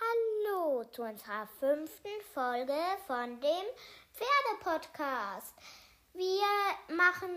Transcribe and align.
Hallo 0.00 0.82
zu 0.90 1.02
unserer 1.02 1.46
fünften 1.60 2.20
Folge 2.32 2.74
von 3.06 3.38
dem 3.40 3.64
Pferdepodcast. 4.12 5.54
Wir 6.14 6.96
machen, 6.96 7.30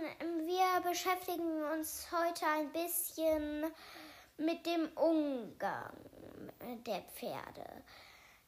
wir 0.48 0.82
beschäftigen 0.82 1.64
uns 1.72 2.08
heute 2.12 2.48
ein 2.48 2.72
bisschen 2.72 3.72
mit 4.38 4.66
dem 4.66 4.90
Umgang 4.98 5.94
der 6.88 7.02
Pferde. 7.02 7.84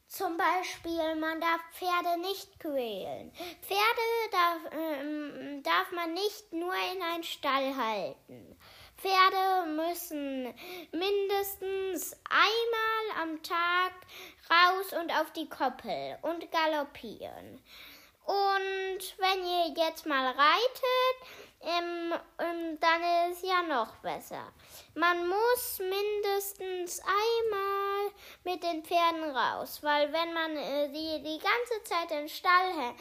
Zum 0.08 0.36
Beispiel, 0.36 1.14
man 1.14 1.40
darf 1.40 1.60
Pferde 1.72 2.20
nicht 2.20 2.58
quälen. 2.58 3.30
Pferde 3.62 4.06
darf, 4.32 4.72
äh, 4.72 5.60
darf 5.62 5.92
man 5.92 6.14
nicht 6.14 6.52
nur 6.52 6.74
in 6.92 7.00
einen 7.00 7.22
Stall 7.22 7.76
halten. 7.76 8.58
Pferde 9.00 9.66
müssen 9.70 10.44
mindestens 10.92 12.14
einmal 12.28 13.22
am 13.22 13.42
Tag 13.42 13.92
raus 14.50 14.92
und 15.00 15.10
auf 15.12 15.32
die 15.32 15.48
Koppel 15.48 16.18
und 16.20 16.50
galoppieren. 16.52 17.62
Und 18.26 19.18
wenn 19.18 19.44
ihr 19.46 19.84
jetzt 19.86 20.04
mal 20.04 20.26
reitet, 20.26 21.49
ähm, 21.62 22.14
ähm, 22.38 22.78
dann 22.80 23.30
ist 23.30 23.44
ja 23.44 23.62
noch 23.62 23.96
besser. 23.96 24.52
Man 24.94 25.28
muss 25.28 25.78
mindestens 25.78 27.00
einmal 27.00 28.10
mit 28.44 28.62
den 28.62 28.82
Pferden 28.82 29.36
raus, 29.36 29.80
weil 29.82 30.10
wenn 30.12 30.32
man 30.32 30.56
äh, 30.56 30.88
die 30.88 31.38
ganze 31.38 31.82
Zeit 31.84 32.10
im 32.18 32.28
Stall 32.28 32.94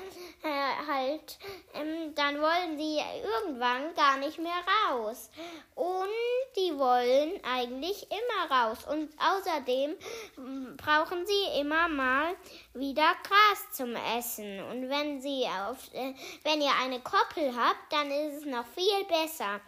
äh, 0.44 0.88
halt, 0.88 1.38
ähm, 1.74 2.14
dann 2.16 2.42
wollen 2.42 2.78
sie 2.78 3.00
irgendwann 3.24 3.94
gar 3.96 4.18
nicht 4.18 4.40
mehr 4.40 4.62
raus. 4.90 5.30
Und 5.76 6.10
die 6.58 6.78
wollen 6.78 7.40
eigentlich 7.44 8.08
immer 8.12 8.54
raus. 8.54 8.80
Und 8.90 9.10
außerdem 9.18 9.96
mm, 10.36 10.76
brauchen 10.76 11.26
sie 11.26 11.60
immer 11.60 11.88
mal 11.88 12.36
wieder 12.74 13.16
Gras 13.24 13.72
zum 13.72 13.96
Essen. 14.18 14.62
Und 14.64 14.90
wenn 14.90 15.22
sie 15.22 15.46
auf, 15.48 15.94
äh, 15.94 16.14
wenn 16.44 16.62
ihr 16.62 16.74
eine 16.82 17.00
Koppel 17.00 17.56
habt, 17.56 17.92
dann 17.92 18.12
ist 18.12 18.42
es 18.42 18.49
noch 18.50 18.66
viel 18.68 19.04
besser. 19.06 19.62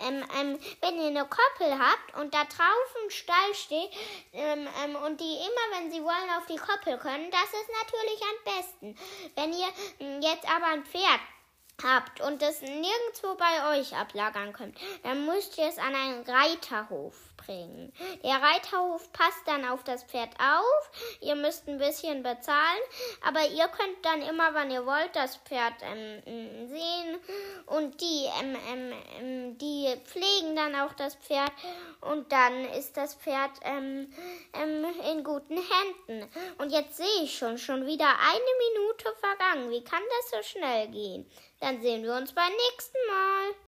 Ähm, 0.00 0.24
ähm, 0.38 0.58
wenn 0.80 1.00
ihr 1.00 1.08
eine 1.08 1.26
Koppel 1.28 1.78
habt 1.78 2.16
und 2.20 2.32
da 2.34 2.44
drauf 2.44 2.96
ein 3.04 3.10
Stall 3.10 3.54
steht 3.54 3.90
ähm, 4.32 4.68
ähm, 4.84 4.96
und 4.96 5.20
die 5.20 5.24
immer, 5.24 5.78
wenn 5.78 5.90
sie 5.90 6.02
wollen, 6.02 6.30
auf 6.38 6.46
die 6.46 6.56
Koppel 6.56 6.98
können, 6.98 7.30
das 7.30 7.60
ist 7.60 7.70
natürlich 7.82 8.22
am 8.22 8.54
besten. 8.54 8.98
Wenn 9.34 9.52
ihr 9.52 9.68
hm, 9.98 10.22
jetzt 10.22 10.48
aber 10.48 10.66
ein 10.66 10.84
Pferd 10.84 11.20
habt 11.82 12.20
und 12.20 12.42
es 12.42 12.60
nirgendwo 12.60 13.34
bei 13.36 13.78
euch 13.78 13.94
ablagern 13.94 14.52
könnt, 14.52 14.76
dann 15.02 15.26
müsst 15.26 15.56
ihr 15.58 15.68
es 15.68 15.78
an 15.78 15.94
einen 15.94 16.24
Reiterhof 16.24 17.27
bringen. 17.38 17.92
Der 18.22 18.42
Reiterhof 18.42 19.10
passt 19.12 19.46
dann 19.46 19.64
auf 19.64 19.82
das 19.84 20.04
Pferd 20.04 20.30
auf. 20.38 20.90
Ihr 21.20 21.34
müsst 21.34 21.66
ein 21.66 21.78
bisschen 21.78 22.22
bezahlen, 22.22 22.82
aber 23.26 23.40
ihr 23.46 23.68
könnt 23.68 24.04
dann 24.04 24.22
immer, 24.22 24.52
wann 24.52 24.70
ihr 24.70 24.84
wollt, 24.84 25.16
das 25.16 25.36
Pferd 25.36 25.74
ähm, 25.82 26.68
sehen 26.68 27.18
und 27.66 28.00
die, 28.00 28.26
ähm, 28.40 28.56
ähm, 28.70 28.92
ähm, 29.18 29.58
die 29.58 29.94
pflegen 30.04 30.54
dann 30.54 30.74
auch 30.74 30.92
das 30.94 31.14
Pferd 31.14 31.52
und 32.00 32.30
dann 32.30 32.66
ist 32.70 32.96
das 32.96 33.14
Pferd 33.14 33.52
ähm, 33.62 34.12
in 35.10 35.24
guten 35.24 35.56
Händen. 35.56 36.28
Und 36.58 36.70
jetzt 36.70 36.96
sehe 36.96 37.22
ich 37.22 37.36
schon, 37.36 37.58
schon 37.58 37.86
wieder 37.86 38.08
eine 38.08 38.52
Minute 38.68 39.14
vergangen. 39.20 39.70
Wie 39.70 39.84
kann 39.84 40.02
das 40.20 40.30
so 40.30 40.58
schnell 40.58 40.88
gehen? 40.88 41.30
Dann 41.60 41.80
sehen 41.80 42.02
wir 42.04 42.14
uns 42.14 42.32
beim 42.32 42.52
nächsten 42.52 42.98
Mal. 43.08 43.67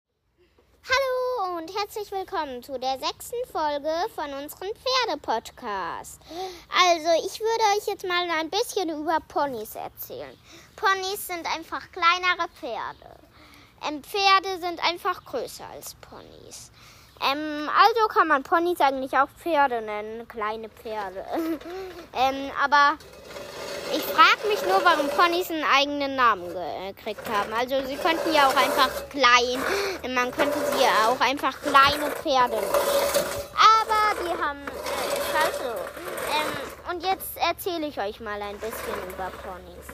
Hallo 0.90 1.58
und 1.58 1.78
herzlich 1.78 2.10
willkommen 2.12 2.64
zu 2.64 2.80
der 2.80 2.98
sechsten 2.98 3.36
Folge 3.52 3.92
von 4.16 4.32
unserem 4.34 4.70
Pferde-Podcast. 4.70 6.22
Also, 6.72 7.26
ich 7.26 7.42
würde 7.42 7.64
euch 7.76 7.88
jetzt 7.88 8.08
mal 8.08 8.30
ein 8.40 8.50
bisschen 8.50 8.90
über 8.90 9.20
Ponys 9.28 9.76
erzählen. 9.76 10.38
Ponys 10.78 11.28
sind 11.28 11.46
einfach 11.54 11.92
kleinere 11.92 12.48
Pferde. 12.58 13.18
Ähm, 13.86 14.02
Pferde 14.02 14.62
sind 14.62 14.82
einfach 14.88 15.26
größer 15.26 15.68
als 15.68 15.96
Ponys. 15.96 16.72
Ähm, 17.22 17.70
also 17.70 18.08
kann 18.08 18.28
man 18.28 18.44
Ponys 18.44 18.80
eigentlich 18.80 19.18
auch 19.18 19.30
Pferde 19.30 19.82
nennen, 19.82 20.28
kleine 20.28 20.70
Pferde. 20.70 21.26
ähm, 22.14 22.52
aber 22.64 22.98
ich 23.94 24.04
frage 24.04 24.48
mich 24.50 24.62
nur, 24.64 24.84
warum 24.84 25.08
Ponys 25.10 25.50
einen 25.50 25.64
eigenen 25.64 26.16
Namen 26.16 26.48
gekriegt 26.88 27.28
haben. 27.30 27.54
Also 27.54 27.76
sie 27.88 27.96
könnten 27.96 28.34
ja 28.34 28.48
auch 28.48 28.56
einfach 28.56 28.90
klein, 29.10 29.62
man 30.14 30.32
könnte 30.32 30.60
sie 30.72 30.84
ja 30.84 31.08
auch 31.08 31.20
einfach 31.20 31.54
kleine 31.62 32.12
Pferde 32.12 32.56
nennen. 32.56 33.28
Aber 33.56 34.24
die 34.24 34.44
haben, 34.44 34.60
äh, 34.60 35.18
ist 35.18 35.34
halt 35.34 35.56
so. 35.56 35.74
Ähm, 36.34 36.92
und 36.92 37.04
jetzt 37.04 37.38
erzähle 37.38 37.88
ich 37.88 38.00
euch 38.00 38.20
mal 38.20 38.42
ein 38.42 38.58
bisschen 38.58 38.98
über 39.10 39.32
Ponys. 39.44 39.88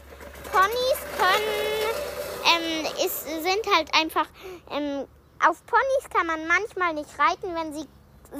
Ponys 0.51 0.99
können, 1.17 2.03
ähm, 2.45 2.85
ist, 3.05 3.25
sind 3.25 3.75
halt 3.75 3.93
einfach, 3.95 4.27
ähm, 4.71 5.07
auf 5.47 5.65
Ponys 5.65 6.09
kann 6.13 6.27
man 6.27 6.47
manchmal 6.47 6.93
nicht 6.93 7.09
reiten, 7.19 7.53
wenn 7.55 7.73
sie 7.73 7.87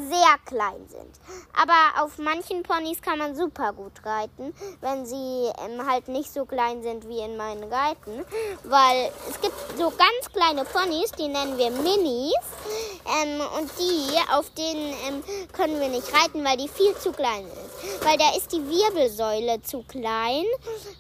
sehr 0.10 0.38
klein 0.46 0.88
sind. 0.88 1.20
Aber 1.54 2.04
auf 2.04 2.18
manchen 2.18 2.64
Ponys 2.64 3.02
kann 3.02 3.20
man 3.20 3.36
super 3.36 3.74
gut 3.74 4.04
reiten, 4.04 4.54
wenn 4.82 5.06
sie 5.06 5.52
ähm, 5.64 5.88
halt 5.88 6.08
nicht 6.08 6.34
so 6.34 6.46
klein 6.46 6.82
sind 6.82 7.08
wie 7.08 7.20
in 7.20 7.38
meinen 7.38 7.72
Reiten. 7.72 8.26
Weil 8.64 9.12
es 9.30 9.40
gibt 9.40 9.56
so 9.78 9.92
ganz 9.92 10.34
kleine 10.34 10.66
Ponys, 10.66 11.12
die 11.12 11.28
nennen 11.28 11.58
wir 11.58 11.70
Minis. 11.70 12.34
Ähm, 13.22 13.42
und 13.60 13.72
die, 13.78 14.18
auf 14.32 14.50
denen 14.52 14.94
ähm, 15.08 15.24
können 15.52 15.80
wir 15.80 15.90
nicht 15.90 16.12
reiten, 16.14 16.44
weil 16.44 16.58
die 16.58 16.70
viel 16.70 16.96
zu 16.96 17.12
klein 17.12 17.46
sind. 17.46 18.06
Weil 18.06 18.18
da 18.18 18.36
ist 18.36 18.52
die 18.52 18.68
Wirbelsäule 18.68 19.62
zu 19.62 19.84
klein. 19.84 20.46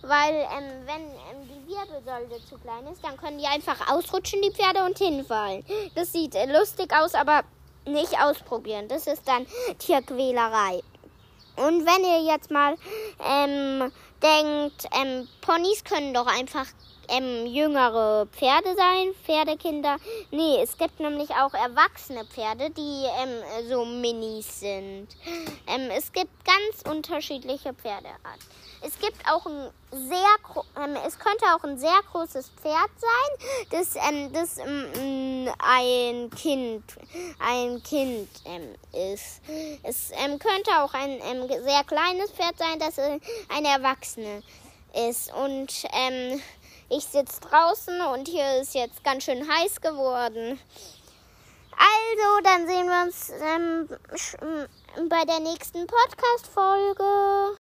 Weil 0.02 0.34
ähm, 0.34 0.86
wenn 0.86 1.02
ähm, 1.02 1.48
die 1.50 1.53
Wirbelsäule 1.74 2.46
zu 2.46 2.58
klein 2.58 2.88
ist, 2.88 3.04
dann 3.04 3.18
können 3.18 3.40
die 3.40 3.46
einfach 3.46 3.92
ausrutschen, 3.92 4.42
die 4.42 4.52
Pferde, 4.52 4.84
und 4.84 4.98
hinfallen. 4.98 5.66
Das 5.96 6.12
sieht 6.12 6.36
äh, 6.36 6.52
lustig 6.52 6.94
aus, 6.94 7.16
aber 7.16 7.44
nicht 7.86 8.20
ausprobieren. 8.20 8.88
Das 8.88 9.08
ist 9.08 9.28
dann 9.28 9.46
Tierquälerei. 9.80 10.82
Und 11.56 11.86
wenn 11.86 12.04
ihr 12.04 12.32
jetzt 12.32 12.50
mal 12.50 12.76
ähm, 13.24 13.92
denkt, 14.22 14.88
ähm, 14.96 15.28
Ponys 15.42 15.84
können 15.84 16.14
doch 16.14 16.28
einfach 16.28 16.66
ähm, 17.10 17.46
jüngere 17.46 18.28
Pferde 18.28 18.76
sein, 18.76 19.14
Pferdekinder. 19.26 19.98
Nee, 20.32 20.62
es 20.62 20.78
gibt 20.78 21.00
nämlich 21.00 21.30
auch 21.32 21.54
erwachsene 21.54 22.26
Pferde, 22.26 22.70
die 22.72 23.06
ähm, 23.22 23.68
so 23.70 23.86
Minis 23.86 24.60
sind. 24.60 25.08
Ähm, 25.68 25.90
es 25.96 26.12
gibt 26.12 26.32
ganz 26.46 26.84
unterschiedliche 26.90 27.74
Pferdearten. 27.74 28.40
Es 28.86 29.00
gibt 29.00 29.18
auch 29.32 29.46
ein 29.46 29.70
sehr, 29.92 30.84
ähm, 30.84 30.98
es 31.08 31.18
könnte 31.18 31.46
auch 31.56 31.64
ein 31.64 31.78
sehr 31.78 32.02
großes 32.12 32.50
Pferd 32.50 32.90
sein, 32.98 33.70
das, 33.72 33.96
ähm, 33.96 34.34
das 34.34 34.58
ähm, 34.58 35.50
ein 35.60 36.30
Kind, 36.32 36.84
ein 37.40 37.82
Kind 37.84 38.30
ähm, 38.46 38.76
ist. 38.92 39.42
Es 39.84 40.12
könnte 40.12 40.72
auch 40.82 40.94
ein 40.94 41.22
sehr 41.48 41.84
kleines 41.86 42.32
Pferd 42.32 42.58
sein, 42.58 42.80
das 42.80 42.98
äh, 42.98 43.20
ein 43.56 43.64
Erwachsene 43.64 44.44
ist. 45.10 45.34
Und 45.34 45.86
ich 46.90 47.04
sitze 47.06 47.42
draußen 47.42 48.02
und 48.02 48.28
hier 48.28 48.62
ist 48.62 48.76
jetzt 48.76 49.04
ganz 49.04 49.24
schön 49.24 49.48
heiß 49.48 49.82
geworden. 49.82 50.60
Also, 51.72 52.42
dann 52.44 52.68
sehen 52.68 52.88
wir 52.88 53.04
uns 53.04 53.30
ähm, 53.30 55.10
bei 55.10 55.26
der 55.26 55.40
nächsten 55.40 55.88
Podcast-Folge. 55.88 57.58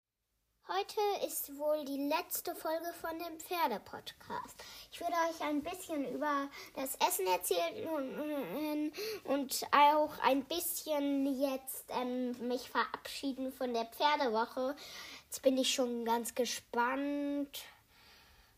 Heute 0.68 1.24
ist 1.24 1.56
wohl 1.58 1.84
die 1.84 2.08
letzte 2.08 2.52
Folge 2.56 2.92
von 3.00 3.16
dem 3.20 3.38
Pferde-Podcast. 3.38 4.64
Ich 4.90 5.00
würde 5.00 5.12
euch 5.30 5.40
ein 5.48 5.62
bisschen 5.62 6.12
über 6.12 6.48
das 6.74 6.96
Essen 7.06 7.24
erzählen 7.28 7.86
und, 7.88 8.92
und 9.24 9.66
auch 9.70 10.18
ein 10.24 10.44
bisschen 10.44 11.40
jetzt 11.40 11.84
ähm, 11.90 12.48
mich 12.48 12.68
verabschieden 12.68 13.52
von 13.52 13.72
der 13.74 13.84
Pferdewoche. 13.84 14.74
Jetzt 15.26 15.42
bin 15.42 15.56
ich 15.56 15.72
schon 15.72 16.04
ganz 16.04 16.34
gespannt, 16.34 17.60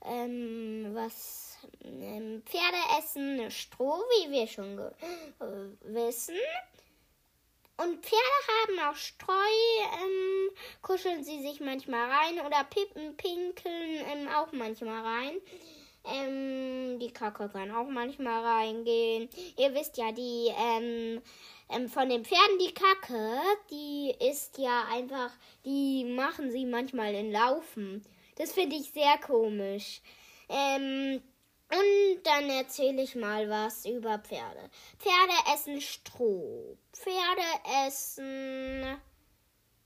ähm, 0.04 0.90
was 0.94 1.58
ähm, 1.84 2.42
Pferde 2.44 2.78
essen, 2.98 3.50
Stroh, 3.50 4.02
wie 4.10 4.32
wir 4.32 4.46
schon 4.46 4.78
äh, 4.78 5.94
wissen. 5.94 6.36
Und 7.76 8.04
Pferde 8.04 8.80
haben 8.80 8.90
auch 8.90 8.96
Streu, 8.96 9.32
ähm, 9.34 10.50
kuscheln 10.82 11.22
sie 11.22 11.40
sich 11.40 11.60
manchmal 11.60 12.10
rein 12.10 12.44
oder 12.44 12.64
pippen, 12.64 13.16
pinkeln 13.16 14.04
ähm, 14.12 14.28
auch 14.28 14.50
manchmal 14.52 15.00
rein. 15.04 15.40
Ähm, 16.04 16.98
die 16.98 17.12
Kacke 17.12 17.48
kann 17.48 17.70
auch 17.70 17.88
manchmal 17.88 18.44
reingehen. 18.44 19.28
Ihr 19.56 19.74
wisst 19.74 19.96
ja, 19.96 20.10
die 20.10 20.48
ähm, 20.58 21.22
ähm, 21.70 21.88
von 21.88 22.08
den 22.08 22.24
Pferden 22.24 22.58
die 22.58 22.72
Kacke, 22.72 23.40
die 23.70 24.14
ist 24.28 24.58
ja 24.58 24.84
einfach, 24.90 25.30
die 25.64 26.04
machen 26.04 26.50
sie 26.50 26.64
manchmal 26.64 27.14
in 27.14 27.30
Laufen. 27.30 28.04
Das 28.38 28.52
finde 28.52 28.76
ich 28.76 28.92
sehr 28.92 29.18
komisch. 29.18 30.00
Ähm, 30.48 31.20
und 31.70 32.22
dann 32.22 32.48
erzähle 32.48 33.02
ich 33.02 33.14
mal 33.14 33.50
was 33.50 33.84
über 33.84 34.18
Pferde. 34.18 34.70
Pferde 34.98 35.54
essen 35.54 35.80
Stroh. 35.80 36.78
Pferde 36.92 37.86
essen 37.86 38.98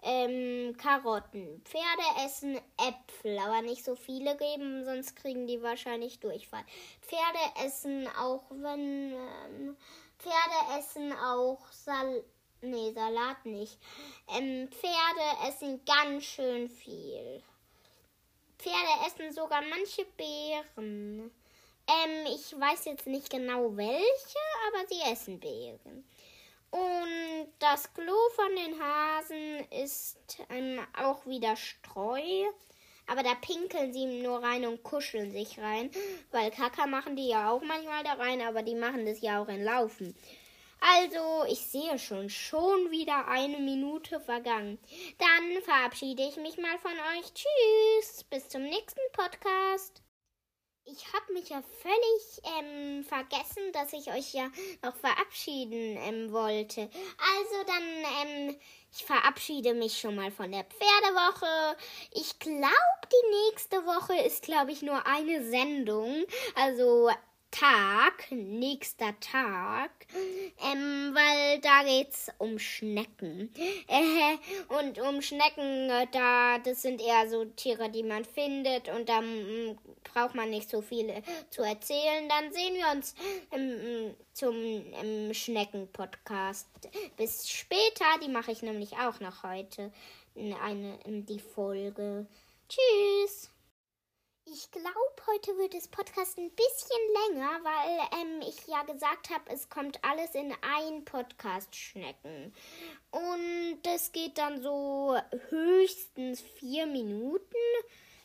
ähm, 0.02 0.76
Karotten. 0.76 1.62
Pferde 1.64 2.24
essen 2.24 2.60
Äpfel, 2.76 3.38
aber 3.38 3.62
nicht 3.62 3.84
so 3.84 3.96
viele 3.96 4.36
geben, 4.36 4.84
sonst 4.84 5.16
kriegen 5.16 5.46
die 5.46 5.62
wahrscheinlich 5.62 6.20
Durchfall. 6.20 6.64
Pferde 7.00 7.66
essen 7.66 8.06
auch, 8.18 8.44
wenn 8.50 9.12
ähm, 9.12 9.76
Pferde 10.18 10.78
essen 10.78 11.12
auch 11.12 11.60
Sal 11.72 12.22
nee, 12.60 12.92
Salat 12.92 13.44
nicht. 13.44 13.78
Ähm, 14.28 14.68
Pferde 14.68 15.48
essen 15.48 15.84
ganz 15.84 16.24
schön 16.24 16.68
viel. 16.68 17.42
Pferde 18.62 19.06
essen 19.06 19.32
sogar 19.32 19.62
manche 19.62 20.04
Beeren. 20.16 21.32
Ähm, 21.88 22.26
ich 22.26 22.58
weiß 22.58 22.84
jetzt 22.84 23.08
nicht 23.08 23.28
genau 23.28 23.76
welche, 23.76 24.38
aber 24.68 24.86
sie 24.88 25.00
essen 25.12 25.40
Beeren. 25.40 26.04
Und 26.70 27.48
das 27.58 27.92
Klo 27.92 28.16
von 28.34 28.54
den 28.56 28.80
Hasen 28.80 29.66
ist 29.82 30.16
ähm, 30.48 30.80
auch 30.96 31.26
wieder 31.26 31.56
Streu. 31.56 32.22
Aber 33.08 33.24
da 33.24 33.34
pinkeln 33.34 33.92
sie 33.92 34.06
nur 34.06 34.42
rein 34.42 34.64
und 34.64 34.82
kuscheln 34.84 35.32
sich 35.32 35.58
rein. 35.58 35.90
Weil 36.30 36.50
Kacker 36.52 36.86
machen 36.86 37.16
die 37.16 37.28
ja 37.28 37.50
auch 37.50 37.62
manchmal 37.62 38.04
da 38.04 38.12
rein, 38.12 38.40
aber 38.40 38.62
die 38.62 38.76
machen 38.76 39.04
das 39.04 39.20
ja 39.20 39.42
auch 39.42 39.48
in 39.48 39.64
Laufen. 39.64 40.14
Also, 40.84 41.44
ich 41.48 41.60
sehe 41.60 41.96
schon, 41.96 42.28
schon 42.28 42.90
wieder 42.90 43.28
eine 43.28 43.58
Minute 43.58 44.18
vergangen. 44.18 44.80
Dann 45.18 45.62
verabschiede 45.62 46.24
ich 46.24 46.36
mich 46.36 46.58
mal 46.58 46.76
von 46.80 46.90
euch. 46.90 47.32
Tschüss, 47.32 48.24
bis 48.24 48.48
zum 48.48 48.62
nächsten 48.62 49.00
Podcast. 49.12 50.02
Ich 50.84 51.12
habe 51.12 51.32
mich 51.34 51.50
ja 51.50 51.62
völlig 51.62 52.58
ähm, 52.58 53.04
vergessen, 53.04 53.72
dass 53.72 53.92
ich 53.92 54.12
euch 54.12 54.34
ja 54.34 54.50
noch 54.82 54.96
verabschieden 54.96 55.96
ähm, 55.98 56.32
wollte. 56.32 56.80
Also 56.80 57.64
dann, 57.68 58.26
ähm, 58.26 58.56
ich 58.92 59.04
verabschiede 59.04 59.74
mich 59.74 60.00
schon 60.00 60.16
mal 60.16 60.32
von 60.32 60.50
der 60.50 60.64
Pferdewoche. 60.64 61.76
Ich 62.10 62.40
glaube, 62.40 62.72
die 63.06 63.50
nächste 63.50 63.86
Woche 63.86 64.20
ist, 64.26 64.42
glaube 64.42 64.72
ich, 64.72 64.82
nur 64.82 65.06
eine 65.06 65.48
Sendung. 65.48 66.24
Also 66.56 67.08
Tag, 67.52 68.30
nächster 68.30 69.14
Tag, 69.20 69.90
ähm, 70.64 71.14
weil 71.14 71.60
da 71.60 71.84
geht's 71.84 72.30
um 72.38 72.58
Schnecken. 72.58 73.52
Äh, 73.86 74.38
und 74.80 74.98
um 75.00 75.20
Schnecken, 75.20 75.90
äh, 75.90 76.06
da, 76.10 76.58
das 76.58 76.82
sind 76.82 77.00
eher 77.00 77.28
so 77.28 77.44
Tiere, 77.44 77.90
die 77.90 78.02
man 78.02 78.24
findet 78.24 78.88
und 78.88 79.08
da 79.08 79.20
mm, 79.20 79.78
braucht 80.02 80.34
man 80.34 80.50
nicht 80.50 80.70
so 80.70 80.80
viel 80.80 81.22
zu 81.50 81.62
erzählen. 81.62 82.28
Dann 82.28 82.52
sehen 82.52 82.74
wir 82.74 82.90
uns 82.90 83.14
ähm, 83.52 84.14
zum 84.32 84.56
ähm, 84.56 85.32
Schnecken-Podcast. 85.32 86.68
Bis 87.16 87.48
später, 87.48 88.06
die 88.24 88.30
mache 88.30 88.50
ich 88.52 88.62
nämlich 88.62 88.94
auch 88.94 89.20
noch 89.20 89.42
heute, 89.42 89.92
eine, 90.34 90.98
die 91.04 91.40
Folge. 91.40 92.26
Tschüss! 92.68 93.50
Ich 94.44 94.72
glaube, 94.72 94.90
heute 95.28 95.56
wird 95.56 95.72
das 95.72 95.86
Podcast 95.86 96.36
ein 96.36 96.50
bisschen 96.50 97.30
länger, 97.30 97.60
weil 97.62 98.20
ähm, 98.20 98.40
ich 98.40 98.66
ja 98.66 98.82
gesagt 98.82 99.30
habe, 99.30 99.48
es 99.52 99.68
kommt 99.68 100.02
alles 100.04 100.34
in 100.34 100.52
ein 100.62 101.04
Podcast 101.04 101.76
schnecken. 101.76 102.52
Und 103.12 103.78
das 103.84 104.10
geht 104.10 104.38
dann 104.38 104.60
so 104.60 105.16
höchstens 105.48 106.40
vier 106.40 106.86
Minuten. 106.86 107.56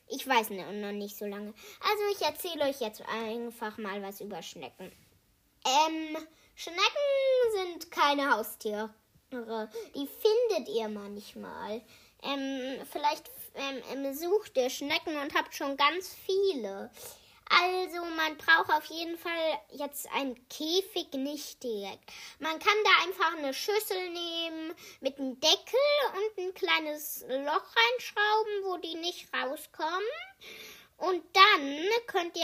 Ich 0.08 0.28
weiß 0.28 0.50
noch 0.50 0.92
nicht 0.92 1.18
so 1.18 1.26
lange. 1.26 1.54
Also 1.82 2.04
ich 2.12 2.22
erzähle 2.22 2.66
euch 2.66 2.80
jetzt 2.82 3.04
einfach 3.08 3.78
mal 3.78 4.02
was 4.02 4.20
über 4.20 4.42
Schnecken. 4.42 4.92
Ähm, 5.66 6.18
Schnecken 6.56 6.82
sind 7.54 7.92
keine 7.92 8.32
Haustiere. 8.36 8.92
Die 9.32 10.08
findet 10.08 10.74
ihr 10.74 10.88
manchmal. 10.88 11.82
Ähm, 12.24 12.82
vielleicht 12.92 13.30
ähm, 13.56 13.82
ähm, 13.92 14.14
sucht 14.14 14.58
ihr 14.58 14.70
Schnecken 14.70 15.18
und 15.18 15.34
habt 15.36 15.54
schon 15.54 15.78
ganz 15.78 16.16
viele. 16.26 16.90
Also 17.50 18.04
man 18.16 18.38
braucht 18.38 18.72
auf 18.72 18.86
jeden 18.86 19.18
Fall 19.18 19.62
jetzt 19.72 20.08
ein 20.14 20.36
Käfig 20.50 21.14
nicht 21.14 21.64
direkt. 21.64 22.12
Man 22.40 22.60
kann 22.60 22.76
da 22.84 23.06
einfach 23.06 23.38
eine 23.38 23.54
Schüssel 23.54 24.10
nehmen 24.10 24.74
mit 25.00 25.18
einem 25.18 25.40
Deckel 25.40 25.80
und 26.14 26.44
ein 26.44 26.54
kleines 26.54 27.24
Loch 27.28 27.64
reinschrauben, 27.76 28.64
wo 28.64 28.78
die 28.78 28.96
nicht 28.96 29.30
rauskommen. 29.34 30.04
Und 30.98 31.24
dann 31.34 31.78
könnt 32.08 32.36
ihr 32.36 32.44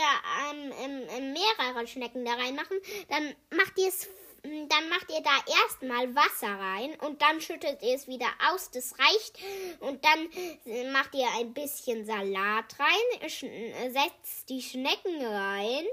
ähm, 0.51 1.07
ähm, 1.09 1.33
mehrere 1.33 1.87
Schnecken 1.87 2.23
da 2.23 2.33
reinmachen. 2.33 2.79
Dann 3.09 3.35
macht 3.49 3.77
ihr 3.77 3.89
es 3.89 4.07
dann 4.43 4.89
macht 4.89 5.09
ihr 5.09 5.21
da 5.21 5.53
erstmal 5.63 6.13
Wasser 6.15 6.49
rein 6.49 6.95
und 6.99 7.21
dann 7.21 7.39
schüttet 7.39 7.81
ihr 7.81 7.95
es 7.95 8.07
wieder 8.07 8.27
aus. 8.51 8.71
Das 8.71 8.93
reicht. 8.99 9.39
Und 9.79 10.03
dann 10.03 10.29
äh, 10.65 10.91
macht 10.91 11.15
ihr 11.15 11.27
ein 11.39 11.53
bisschen 11.53 12.05
Salat 12.05 12.77
rein, 12.77 13.21
äh, 13.21 13.89
setzt 13.89 14.49
die 14.49 14.61
Schnecken 14.61 15.25
rein 15.25 15.85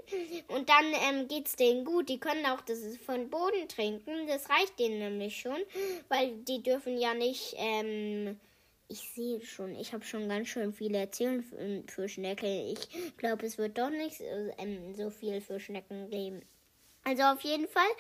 und 0.49 0.69
dann 0.69 0.85
ähm, 1.08 1.29
es 1.44 1.55
denen 1.55 1.85
gut. 1.85 2.08
Die 2.08 2.19
können 2.19 2.44
auch 2.47 2.61
das 2.62 2.79
von 3.06 3.31
Boden 3.31 3.69
trinken. 3.69 4.26
Das 4.26 4.50
reicht 4.50 4.79
denen 4.81 4.99
nämlich 4.99 5.41
schon, 5.41 5.61
weil 6.08 6.32
die 6.38 6.62
dürfen 6.62 6.99
ja 6.99 7.14
nicht. 7.14 7.55
Ähm, 7.56 8.41
ich 8.88 9.08
sehe 9.14 9.41
schon, 9.43 9.76
ich 9.76 9.93
habe 9.93 10.05
schon 10.05 10.29
ganz 10.29 10.49
schön 10.49 10.73
viele 10.73 10.99
erzählt 10.99 11.44
für, 11.44 11.85
für 11.87 12.08
Schnecken. 12.08 12.47
Ich 12.47 13.17
glaube, 13.17 13.47
es 13.47 13.56
wird 13.56 13.79
doch 13.79 13.91
nicht 13.91 14.20
ähm, 14.58 14.93
so 14.97 15.11
viel 15.11 15.41
für 15.41 15.61
Schnecken 15.61 16.11
geben. 16.11 16.43
Also 17.05 17.23
auf 17.25 17.41
jeden 17.41 17.67
Fall, 17.67 17.91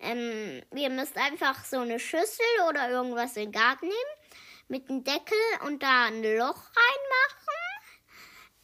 ähm, 0.00 0.62
ihr 0.74 0.90
müsst 0.90 1.16
einfach 1.16 1.64
so 1.64 1.78
eine 1.78 1.98
Schüssel 1.98 2.46
oder 2.68 2.88
irgendwas 2.88 3.36
in 3.36 3.44
den 3.44 3.52
Garten 3.52 3.86
nehmen, 3.86 4.14
mit 4.68 4.88
einem 4.88 5.04
Deckel 5.04 5.38
und 5.66 5.82
da 5.82 6.06
ein 6.06 6.22
Loch 6.22 6.62
reinmachen. 6.76 7.44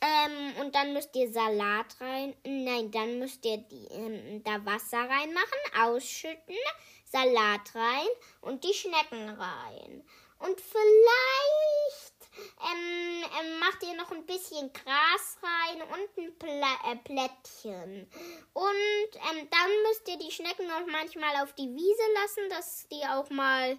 Ähm, 0.02 0.60
und 0.62 0.74
dann 0.74 0.94
müsst 0.94 1.14
ihr 1.14 1.30
Salat 1.30 2.00
rein, 2.00 2.34
nein, 2.44 2.90
dann 2.90 3.18
müsst 3.18 3.44
ihr 3.44 3.58
die, 3.58 3.86
ähm, 3.90 4.42
da 4.44 4.64
Wasser 4.64 4.98
reinmachen, 4.98 5.58
ausschütten, 5.78 6.56
Salat 7.04 7.74
rein 7.74 8.08
und 8.40 8.64
die 8.64 8.72
Schnecken 8.72 9.28
rein. 9.28 10.02
Und 10.38 10.58
vielleicht 10.58 12.09
ähm, 12.40 13.24
ähm, 13.40 13.58
macht 13.58 13.82
ihr 13.82 13.94
noch 13.94 14.10
ein 14.10 14.26
bisschen 14.26 14.72
Gras 14.72 15.38
rein 15.42 15.82
und 15.82 16.24
ein 16.24 16.38
Plä 16.38 16.92
äh, 16.92 16.96
Plättchen. 16.96 18.10
Und 18.52 19.10
ähm, 19.14 19.48
dann 19.50 19.70
müsst 19.88 20.08
ihr 20.08 20.18
die 20.18 20.32
Schnecken 20.32 20.70
auch 20.70 20.86
manchmal 20.86 21.42
auf 21.42 21.52
die 21.54 21.74
Wiese 21.74 22.12
lassen, 22.22 22.48
dass 22.50 22.88
die 22.88 23.04
auch 23.06 23.30
mal 23.30 23.78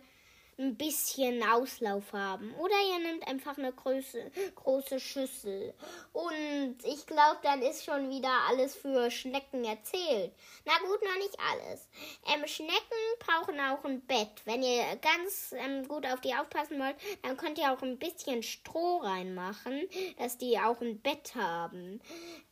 ein 0.62 0.76
bisschen 0.76 1.44
Auslauf 1.44 2.14
haben. 2.14 2.54
Oder 2.56 2.76
ihr 2.92 3.00
nehmt 3.00 3.28
einfach 3.28 3.58
eine 3.58 3.74
große, 3.74 4.32
große 4.56 5.00
Schüssel. 5.00 5.74
Und 6.14 6.78
ich 6.84 7.06
glaube, 7.06 7.40
dann 7.44 7.62
ist 7.62 7.84
schon 7.84 8.10
wieder 8.10 8.32
alles 8.50 8.76
für 8.76 9.10
Schnecken 9.10 9.66
erzählt. 9.66 10.34
Na 10.66 10.74
gut, 10.80 11.02
noch 11.04 11.18
nicht 11.18 11.38
alles. 11.52 11.88
Ähm, 12.34 12.48
Schnecken 12.48 12.72
brauchen 13.20 13.60
auch 13.60 13.84
ein 13.86 14.02
Bett. 14.06 14.42
Wenn 14.46 14.62
ihr 14.64 14.84
ganz 14.98 15.54
ähm, 15.58 15.88
gut 15.88 16.06
auf 16.06 16.22
die 16.22 16.34
aufpassen 16.34 16.80
wollt, 16.80 16.96
dann 17.24 17.38
könnt 17.38 17.58
ihr 17.58 17.72
auch 17.72 17.82
ein 17.82 17.98
bisschen 17.98 18.44
Stroh 18.44 18.98
reinmachen, 18.98 19.88
dass 20.18 20.38
die 20.38 20.58
auch 20.60 20.82
ein 20.82 21.02
Bett 21.02 21.34
haben. 21.36 22.02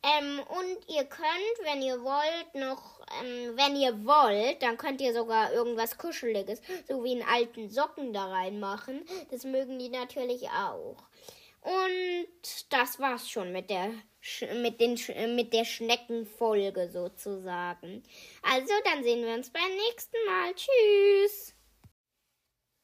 Ähm, 0.02 0.40
und 0.40 0.88
ihr 0.88 1.04
könnt, 1.04 1.56
wenn 1.62 1.82
ihr 1.82 2.02
wollt, 2.02 2.54
noch, 2.54 2.99
ähm, 3.22 3.56
wenn 3.56 3.76
ihr 3.76 4.04
wollt, 4.04 4.62
dann 4.62 4.76
könnt 4.76 5.00
ihr 5.00 5.12
sogar 5.12 5.52
irgendwas 5.52 5.98
Kuscheliges, 5.98 6.60
so 6.88 7.02
wie 7.04 7.12
einen 7.12 7.28
alten 7.28 7.68
Socken 7.68 8.12
da 8.12 8.26
reinmachen. 8.26 9.04
Das 9.30 9.44
mögen 9.44 9.78
die 9.78 9.88
natürlich 9.88 10.48
auch. 10.50 10.96
Und 11.62 12.72
das 12.72 12.98
war's 12.98 13.28
schon 13.28 13.52
mit 13.52 13.68
der 13.68 13.92
mit, 14.54 14.80
den, 14.80 14.98
mit 15.34 15.52
der 15.52 15.64
Schneckenfolge 15.64 16.90
sozusagen. 16.90 18.02
Also, 18.42 18.72
dann 18.84 19.02
sehen 19.02 19.24
wir 19.24 19.34
uns 19.34 19.50
beim 19.50 19.74
nächsten 19.88 20.16
Mal. 20.26 20.54
Tschüss! 20.54 21.54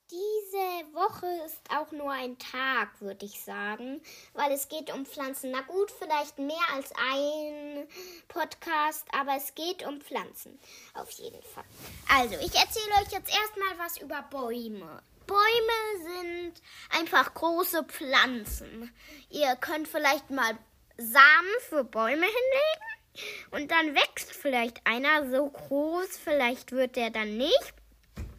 Diese 0.08 0.94
Woche 0.94 1.26
ist 1.46 1.60
auch 1.76 1.90
nur 1.90 2.12
ein 2.12 2.38
Tag, 2.38 3.00
würde 3.00 3.26
ich 3.26 3.42
sagen, 3.42 4.00
weil 4.34 4.52
es 4.52 4.68
geht 4.68 4.94
um 4.94 5.04
Pflanzen. 5.04 5.50
Na 5.50 5.62
gut, 5.62 5.90
vielleicht 5.90 6.38
mehr 6.38 6.54
als 6.74 6.92
ein 7.10 7.88
Podcast, 8.28 9.04
aber 9.12 9.36
es 9.36 9.52
geht 9.56 9.84
um 9.84 10.00
Pflanzen. 10.00 10.60
Auf 10.94 11.10
jeden 11.10 11.42
Fall. 11.42 11.64
Also, 12.08 12.36
ich 12.36 12.54
erzähle 12.54 12.94
euch 13.02 13.10
jetzt 13.10 13.36
erstmal 13.36 13.78
was 13.78 13.98
über 13.98 14.22
Bäume. 14.30 15.02
Bäume 15.26 16.04
sind 16.04 16.62
einfach 16.90 17.34
große 17.34 17.82
Pflanzen. 17.82 18.94
Ihr 19.28 19.56
könnt 19.56 19.88
vielleicht 19.88 20.30
mal 20.30 20.56
Samen 20.98 21.54
für 21.68 21.82
Bäume 21.82 22.26
hinlegen 22.26 23.50
und 23.50 23.72
dann 23.72 23.96
wächst 23.96 24.32
vielleicht 24.32 24.86
einer 24.86 25.28
so 25.30 25.50
groß, 25.50 26.16
vielleicht 26.16 26.70
wird 26.70 26.94
der 26.94 27.10
dann 27.10 27.36
nicht. 27.36 27.74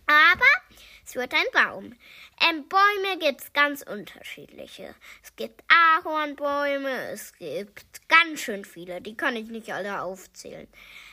Aber 0.05 0.45
es 1.07 1.15
wird 1.15 1.33
ein 1.33 1.45
Baum. 1.53 1.95
Ähm, 2.49 2.67
Bäume 2.67 3.17
gibt 3.19 3.39
es 3.39 3.53
ganz 3.53 3.81
unterschiedliche. 3.81 4.93
Es 5.23 5.33
gibt 5.37 5.63
Ahornbäume, 5.69 7.11
es 7.11 7.33
gibt 7.37 8.09
ganz 8.09 8.41
schön 8.41 8.65
viele. 8.65 8.99
Die 8.99 9.15
kann 9.15 9.37
ich 9.37 9.47
nicht 9.47 9.71
alle 9.71 10.01
aufzählen. 10.01 10.67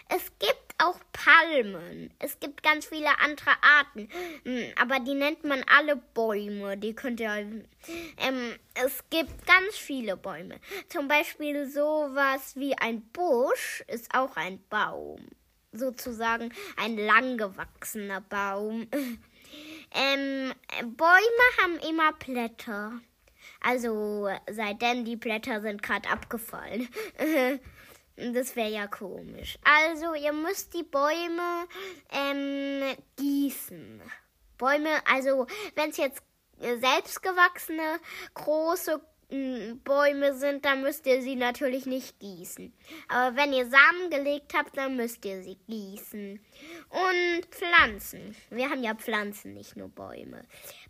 Es 0.08 0.32
gibt 0.40 0.74
auch 0.78 0.98
Palmen. 1.12 2.12
Es 2.18 2.40
gibt 2.40 2.64
ganz 2.64 2.86
viele 2.86 3.20
andere 3.20 3.52
Arten. 3.62 4.08
Hm, 4.42 4.72
aber 4.80 4.98
die 4.98 5.14
nennt 5.14 5.44
man 5.44 5.64
alle 5.64 5.94
Bäume. 5.96 6.76
Die 6.76 6.94
könnt 6.94 7.20
ihr. 7.20 7.30
Ähm, 7.30 7.62
es 8.74 9.04
gibt 9.10 9.46
ganz 9.46 9.76
viele 9.76 10.16
Bäume. 10.16 10.58
Zum 10.88 11.06
Beispiel 11.06 11.70
sowas 11.70 12.56
wie 12.56 12.76
ein 12.76 13.02
Busch 13.12 13.84
ist 13.86 14.12
auch 14.12 14.36
ein 14.36 14.60
Baum. 14.68 15.24
Sozusagen 15.70 16.52
ein 16.76 16.96
langgewachsener 16.96 18.22
Baum. 18.22 18.88
Ähm, 19.94 20.52
Bäume 20.96 21.62
haben 21.62 21.78
immer 21.88 22.12
Blätter. 22.12 23.00
Also 23.60 24.28
seitdem 24.50 25.04
die 25.04 25.16
Blätter 25.16 25.60
sind 25.60 25.82
gerade 25.82 26.08
abgefallen. 26.08 26.88
Das 28.16 28.54
wäre 28.54 28.70
ja 28.70 28.86
komisch. 28.86 29.58
Also, 29.64 30.14
ihr 30.14 30.32
müsst 30.32 30.72
die 30.72 30.84
Bäume 30.84 31.66
ähm, 32.12 32.96
gießen. 33.16 34.00
Bäume, 34.56 35.04
also, 35.12 35.48
wenn 35.74 35.90
es 35.90 35.96
jetzt 35.96 36.22
selbstgewachsene, 36.60 37.98
große 38.34 39.00
Bäume 39.84 40.34
sind, 40.34 40.64
dann 40.64 40.82
müsst 40.82 41.06
ihr 41.06 41.22
sie 41.22 41.36
natürlich 41.36 41.86
nicht 41.86 42.18
gießen. 42.20 42.72
Aber 43.08 43.36
wenn 43.36 43.52
ihr 43.52 43.66
Samen 43.66 44.10
gelegt 44.10 44.52
habt, 44.54 44.76
dann 44.76 44.96
müsst 44.96 45.24
ihr 45.24 45.42
sie 45.42 45.58
gießen. 45.68 46.40
Und 46.90 47.46
Pflanzen. 47.50 48.36
Wir 48.50 48.70
haben 48.70 48.82
ja 48.82 48.94
Pflanzen, 48.94 49.54
nicht 49.54 49.76
nur 49.76 49.88
Bäume. 49.88 50.42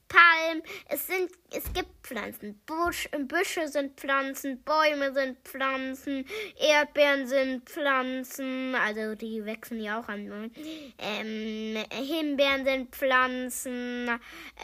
Palmen, 0.08 0.62
es 0.88 1.06
sind, 1.06 1.30
es 1.50 1.72
gibt 1.72 1.88
Pflanzen. 2.02 2.60
Busch, 2.66 3.08
Büsche 3.26 3.68
sind 3.68 3.98
Pflanzen, 3.98 4.62
Bäume 4.62 5.12
sind 5.12 5.38
Pflanzen, 5.44 6.26
Erdbeeren 6.56 7.26
sind 7.26 7.68
Pflanzen, 7.68 8.74
also 8.74 9.14
die 9.14 9.44
wachsen 9.44 9.80
ja 9.80 10.00
auch 10.00 10.08
an. 10.08 10.52
Ähm, 10.98 11.84
Himbeeren 11.90 12.64
sind 12.64 12.94
Pflanzen, 12.94 14.10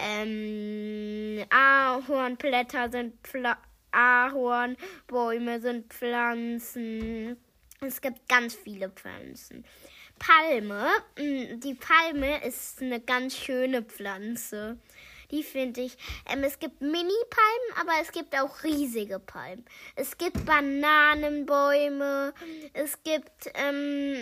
ähm, 0.00 1.44
Ahornblätter 1.50 2.90
sind 2.90 3.14
Pflanzen. 3.22 3.69
Ahornbäume 3.92 5.60
sind 5.60 5.92
Pflanzen. 5.92 7.36
Es 7.80 8.00
gibt 8.00 8.28
ganz 8.28 8.54
viele 8.54 8.90
Pflanzen. 8.90 9.64
Palme, 10.18 10.86
mm, 11.18 11.60
die 11.60 11.74
Palme 11.74 12.44
ist 12.44 12.82
eine 12.82 13.00
ganz 13.00 13.36
schöne 13.36 13.82
Pflanze. 13.82 14.78
Die 15.30 15.42
finde 15.42 15.82
ich. 15.82 15.96
Ähm, 16.28 16.42
es 16.42 16.58
gibt 16.58 16.80
Mini-Palmen, 16.80 17.80
aber 17.80 17.92
es 18.02 18.10
gibt 18.10 18.36
auch 18.38 18.62
riesige 18.64 19.18
Palmen. 19.18 19.64
Es 19.94 20.18
gibt 20.18 20.44
Bananenbäume. 20.44 22.34
Es 22.72 23.02
gibt, 23.02 23.50
ähm, 23.54 24.16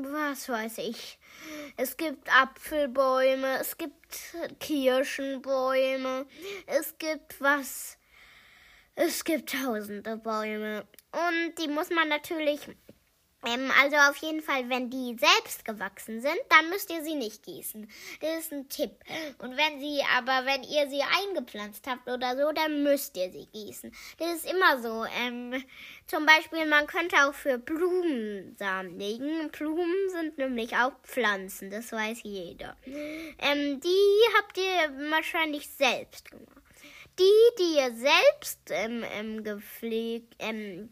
was 0.00 0.48
weiß 0.48 0.78
ich. 0.78 1.18
Es 1.76 1.96
gibt 1.96 2.28
Apfelbäume. 2.32 3.58
Es 3.60 3.76
gibt 3.76 3.94
Kirschenbäume. 4.60 6.26
Es 6.66 6.96
gibt 6.96 7.40
was. 7.40 7.98
Es 8.94 9.24
gibt 9.24 9.52
tausende 9.52 10.16
Bäume. 10.16 10.86
Und 11.12 11.58
die 11.58 11.68
muss 11.68 11.90
man 11.90 12.08
natürlich 12.08 12.60
ähm, 13.44 13.72
also 13.82 13.96
auf 13.96 14.16
jeden 14.18 14.40
Fall, 14.40 14.68
wenn 14.68 14.88
die 14.88 15.16
selbst 15.18 15.64
gewachsen 15.64 16.20
sind, 16.20 16.38
dann 16.48 16.70
müsst 16.70 16.90
ihr 16.90 17.02
sie 17.02 17.16
nicht 17.16 17.42
gießen. 17.42 17.90
Das 18.20 18.38
ist 18.38 18.52
ein 18.52 18.68
Tipp. 18.68 18.92
Und 19.38 19.56
wenn 19.56 19.80
sie, 19.80 20.00
aber 20.16 20.46
wenn 20.46 20.62
ihr 20.62 20.88
sie 20.88 21.02
eingepflanzt 21.02 21.86
habt 21.88 22.08
oder 22.08 22.36
so, 22.36 22.52
dann 22.52 22.84
müsst 22.84 23.16
ihr 23.16 23.32
sie 23.32 23.46
gießen. 23.46 23.92
Das 24.18 24.34
ist 24.36 24.50
immer 24.50 24.80
so. 24.80 25.04
Ähm, 25.20 25.64
zum 26.06 26.24
Beispiel, 26.24 26.66
man 26.66 26.86
könnte 26.86 27.16
auch 27.26 27.34
für 27.34 27.58
Blumen 27.58 28.54
Samen 28.58 28.98
legen. 28.98 29.50
Blumen 29.50 30.10
sind 30.10 30.38
nämlich 30.38 30.76
auch 30.76 30.92
Pflanzen, 31.02 31.70
das 31.70 31.90
weiß 31.90 32.20
jeder. 32.22 32.76
Ähm, 32.86 33.80
die 33.80 34.38
habt 34.38 34.56
ihr 34.56 35.10
wahrscheinlich 35.10 35.68
selbst 35.68 36.30
gemacht. 36.30 36.61
Die, 37.18 37.54
die 37.58 37.76
ihr 37.76 37.94
selbst 37.94 38.60
ähm, 38.70 39.04
ähm, 39.12 39.44
gepflegt, 39.44 40.34
ähm, 40.38 40.88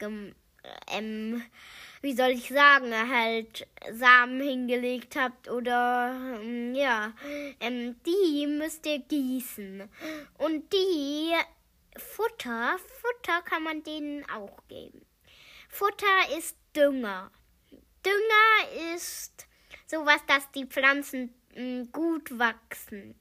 ähm, 0.89 1.43
wie 2.03 2.15
soll 2.15 2.31
ich 2.31 2.49
sagen, 2.49 2.93
halt 2.95 3.67
Samen 3.93 4.41
hingelegt 4.41 5.17
habt 5.17 5.49
oder 5.49 6.39
ähm, 6.43 6.75
ja, 6.75 7.13
ähm, 7.61 7.97
die 8.05 8.47
müsst 8.47 8.87
ihr 8.87 9.01
gießen. 9.01 9.89
Und 10.39 10.73
die 10.73 11.35
Futter, 11.97 12.77
Futter 13.01 13.43
kann 13.43 13.63
man 13.63 13.83
denen 13.83 14.29
auch 14.31 14.57
geben. 14.69 15.05
Futter 15.69 16.37
ist 16.39 16.57
Dünger. 16.75 17.31
Dünger 18.05 18.95
ist 18.95 19.47
sowas, 19.87 20.21
dass 20.27 20.51
die 20.53 20.67
Pflanzen 20.67 21.35
gut 21.93 22.39
wachsen. 22.39 23.15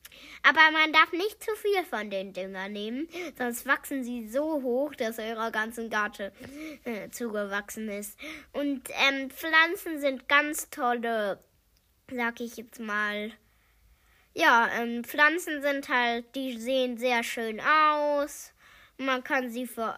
Aber 0.43 0.71
man 0.71 0.93
darf 0.93 1.11
nicht 1.11 1.43
zu 1.43 1.55
viel 1.55 1.83
von 1.83 2.09
den 2.09 2.33
Düngern 2.33 2.71
nehmen, 2.71 3.07
sonst 3.37 3.65
wachsen 3.65 4.03
sie 4.03 4.27
so 4.27 4.61
hoch, 4.61 4.93
dass 4.95 5.19
eurer 5.19 5.51
ganzen 5.51 5.89
Garten 5.89 6.31
äh, 6.83 7.09
zugewachsen 7.09 7.89
ist. 7.89 8.17
Und 8.51 8.89
ähm, 8.89 9.29
Pflanzen 9.29 9.99
sind 9.99 10.27
ganz 10.29 10.69
tolle, 10.69 11.43
sag 12.11 12.39
ich 12.39 12.57
jetzt 12.57 12.79
mal. 12.79 13.31
Ja, 14.33 14.69
ähm, 14.79 15.03
Pflanzen 15.03 15.61
sind 15.61 15.89
halt, 15.89 16.35
die 16.35 16.57
sehen 16.57 16.97
sehr 16.97 17.23
schön 17.23 17.59
aus. 17.59 18.53
Man 18.97 19.23
kann 19.23 19.49
sie 19.49 19.65
für 19.65 19.97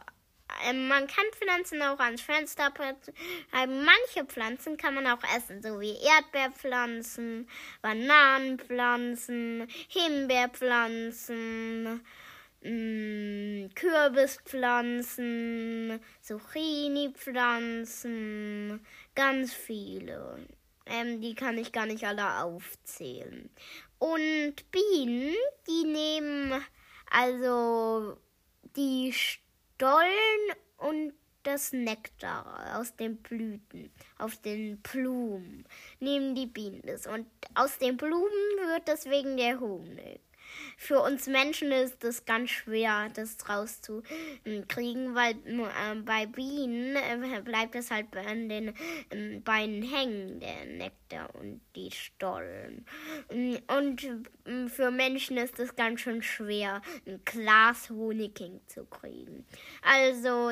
man 0.73 1.07
kann 1.07 1.25
Pflanzen 1.33 1.81
auch 1.81 1.99
ans 1.99 2.21
Fenster 2.21 2.71
putzen. 2.71 3.13
manche 3.51 4.25
Pflanzen 4.25 4.77
kann 4.77 4.95
man 4.95 5.07
auch 5.07 5.23
essen, 5.35 5.61
so 5.61 5.79
wie 5.79 5.97
Erdbeerpflanzen, 6.03 7.47
Bananenpflanzen, 7.81 9.67
Himbeerpflanzen, 9.87 12.01
mm, 12.61 13.69
Kürbispflanzen, 13.75 16.01
Zucchini-Pflanzen, 16.21 18.85
ganz 19.15 19.53
viele. 19.53 20.45
Ähm, 20.85 21.21
die 21.21 21.35
kann 21.35 21.57
ich 21.57 21.71
gar 21.71 21.85
nicht 21.85 22.03
alle 22.05 22.43
aufzählen. 22.43 23.49
Und 23.99 24.69
Bienen, 24.71 25.33
die 25.67 25.85
nehmen 25.85 26.61
also 27.11 28.17
die 28.75 29.13
Stollen 29.81 30.53
und 30.77 31.13
das 31.41 31.73
Nektar 31.73 32.79
aus 32.79 32.95
den 32.95 33.17
Blüten, 33.17 33.91
aus 34.19 34.39
den 34.39 34.79
Blumen, 34.83 35.65
nehmen 35.99 36.35
die 36.35 36.45
Bienen 36.45 36.87
es. 36.87 37.07
Und 37.07 37.25
aus 37.55 37.79
den 37.79 37.97
Blumen 37.97 38.29
wird 38.67 38.87
deswegen 38.87 39.37
der 39.37 39.59
Honig 39.59 40.21
für 40.77 40.99
uns 40.99 41.27
Menschen 41.27 41.71
ist 41.71 42.03
es 42.03 42.25
ganz 42.25 42.49
schwer, 42.49 43.09
das 43.13 43.37
rauszukriegen, 43.47 45.15
weil 45.15 45.33
äh, 45.45 45.95
bei 46.03 46.25
Bienen 46.25 46.95
äh, 46.95 47.41
bleibt 47.41 47.75
es 47.75 47.91
halt 47.91 48.07
an 48.15 48.49
den 48.49 48.69
äh, 49.09 49.39
Beinen 49.39 49.83
hängen, 49.83 50.39
der 50.39 50.65
Nektar 50.65 51.33
und 51.35 51.61
die 51.75 51.91
Stollen. 51.91 52.85
Und 53.29 54.03
äh, 54.03 54.67
für 54.67 54.91
Menschen 54.91 55.37
ist 55.37 55.59
es 55.59 55.75
ganz 55.75 56.01
schön 56.01 56.21
schwer, 56.21 56.81
ein 57.05 57.21
Glas 57.25 57.89
Honig 57.89 58.37
hinzukriegen. 58.37 59.45
Also, 59.81 60.51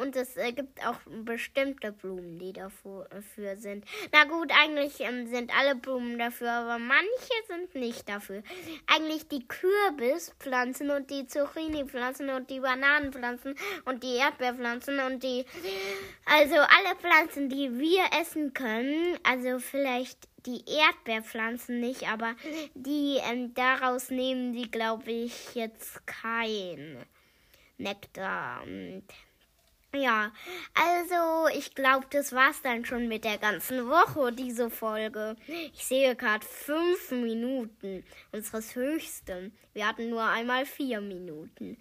und 0.00 0.16
es 0.16 0.34
gibt 0.54 0.84
auch 0.86 0.98
bestimmte 1.24 1.92
Blumen, 1.92 2.38
die 2.38 2.52
dafür 2.52 3.56
sind. 3.56 3.84
Na 4.12 4.24
gut, 4.24 4.50
eigentlich 4.52 5.00
ähm, 5.00 5.26
sind 5.26 5.52
alle 5.56 5.74
Blumen 5.74 6.18
dafür, 6.18 6.50
aber 6.50 6.78
manche 6.78 7.34
sind 7.46 7.74
nicht 7.74 8.08
dafür. 8.08 8.42
Eigentlich 8.86 9.28
die 9.28 9.39
Kürbispflanzen 9.48 10.90
und 10.90 11.10
die 11.10 11.26
Zucchini-Pflanzen 11.26 12.30
und 12.30 12.50
die 12.50 12.60
Bananenpflanzen 12.60 13.54
und 13.84 14.02
die 14.02 14.16
Erdbeerpflanzen 14.16 15.00
und 15.00 15.22
die. 15.22 15.44
Also 16.26 16.56
alle 16.56 16.96
Pflanzen, 17.00 17.48
die 17.48 17.78
wir 17.78 18.04
essen 18.20 18.52
können. 18.54 19.18
Also 19.22 19.58
vielleicht 19.58 20.28
die 20.46 20.62
Erdbeerpflanzen 20.66 21.80
nicht, 21.80 22.08
aber 22.08 22.34
die 22.74 23.18
ähm, 23.30 23.54
daraus 23.54 24.10
nehmen 24.10 24.52
die, 24.52 24.70
glaube 24.70 25.10
ich, 25.10 25.54
jetzt 25.54 26.06
kein 26.06 27.04
Nektar. 27.78 28.62
Und 28.62 29.04
ja, 29.94 30.30
also 30.74 31.48
ich 31.56 31.74
glaube, 31.74 32.06
das 32.10 32.32
war's 32.32 32.62
dann 32.62 32.84
schon 32.84 33.08
mit 33.08 33.24
der 33.24 33.38
ganzen 33.38 33.88
Woche, 33.88 34.32
diese 34.32 34.70
Folge. 34.70 35.36
Ich 35.74 35.84
sehe 35.84 36.14
gerade 36.14 36.46
fünf 36.46 37.10
Minuten, 37.10 38.04
unseres 38.30 38.74
höchsten. 38.76 39.52
Wir 39.72 39.86
hatten 39.86 40.10
nur 40.10 40.22
einmal 40.22 40.66
vier 40.66 41.00
Minuten. 41.00 41.76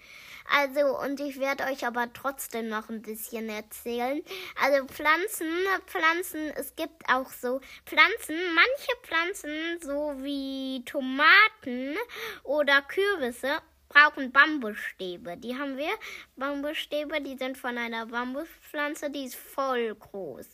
Also, 0.48 1.00
und 1.00 1.20
ich 1.20 1.40
werde 1.40 1.66
euch 1.66 1.86
aber 1.86 2.12
trotzdem 2.14 2.70
noch 2.70 2.90
ein 2.90 3.02
bisschen 3.02 3.50
erzählen. 3.50 4.22
Also 4.62 4.86
Pflanzen, 4.88 5.48
Pflanzen, 5.86 6.52
es 6.56 6.76
gibt 6.76 7.04
auch 7.08 7.30
so 7.30 7.62
Pflanzen, 7.86 8.36
manche 8.56 8.92
Pflanzen, 9.04 9.80
so 9.82 10.16
wie 10.24 10.84
Tomaten 10.86 11.96
oder 12.44 12.82
Kürbisse, 12.82 13.60
brauchen 13.90 14.32
Bambusstäbe. 14.32 15.36
Die 15.38 15.58
haben 15.58 15.78
wir. 15.78 15.92
Bambusstäbe, 16.36 17.22
die 17.22 17.38
sind 17.38 17.58
von 17.58 17.78
einer 17.78 18.06
Bambuspflanze, 18.06 19.10
die 19.10 19.26
ist 19.26 19.36
voll 19.36 19.96
groß. 19.96 20.48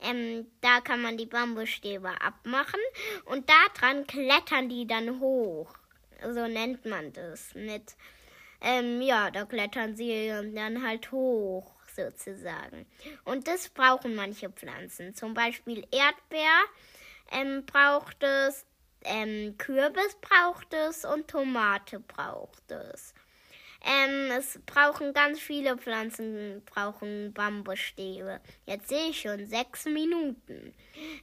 Ähm, 0.00 0.46
da 0.60 0.80
kann 0.80 1.00
man 1.00 1.16
die 1.16 1.26
Bambusstäbe 1.26 2.10
abmachen 2.20 2.80
und 3.24 3.48
daran 3.48 4.06
klettern 4.06 4.68
die 4.68 4.86
dann 4.86 5.20
hoch. 5.20 5.72
So 6.22 6.46
nennt 6.46 6.84
man 6.84 7.12
das. 7.12 7.54
Mit, 7.54 7.96
ähm, 8.60 9.00
ja, 9.00 9.30
da 9.30 9.44
klettern 9.44 9.96
sie 9.96 10.28
dann 10.54 10.86
halt 10.86 11.10
hoch 11.12 11.72
sozusagen. 11.94 12.86
Und 13.24 13.48
das 13.48 13.68
brauchen 13.68 14.14
manche 14.14 14.50
Pflanzen. 14.50 15.14
Zum 15.14 15.34
Beispiel 15.34 15.86
Erdbeer 15.90 16.62
ähm, 17.30 17.64
braucht 17.66 18.22
es, 18.22 18.64
ähm, 19.04 19.56
Kürbis 19.58 20.16
braucht 20.20 20.72
es 20.72 21.04
und 21.04 21.28
Tomate 21.28 22.00
braucht 22.00 22.70
es. 22.70 23.14
Ähm, 23.84 24.30
es 24.30 24.60
brauchen 24.64 25.12
ganz 25.12 25.40
viele 25.40 25.76
Pflanzen, 25.76 26.62
brauchen 26.66 27.32
Bambusstäbe. 27.32 28.40
Jetzt 28.64 28.88
sehe 28.88 29.10
ich 29.10 29.20
schon 29.20 29.46
sechs 29.46 29.86
Minuten. 29.86 30.72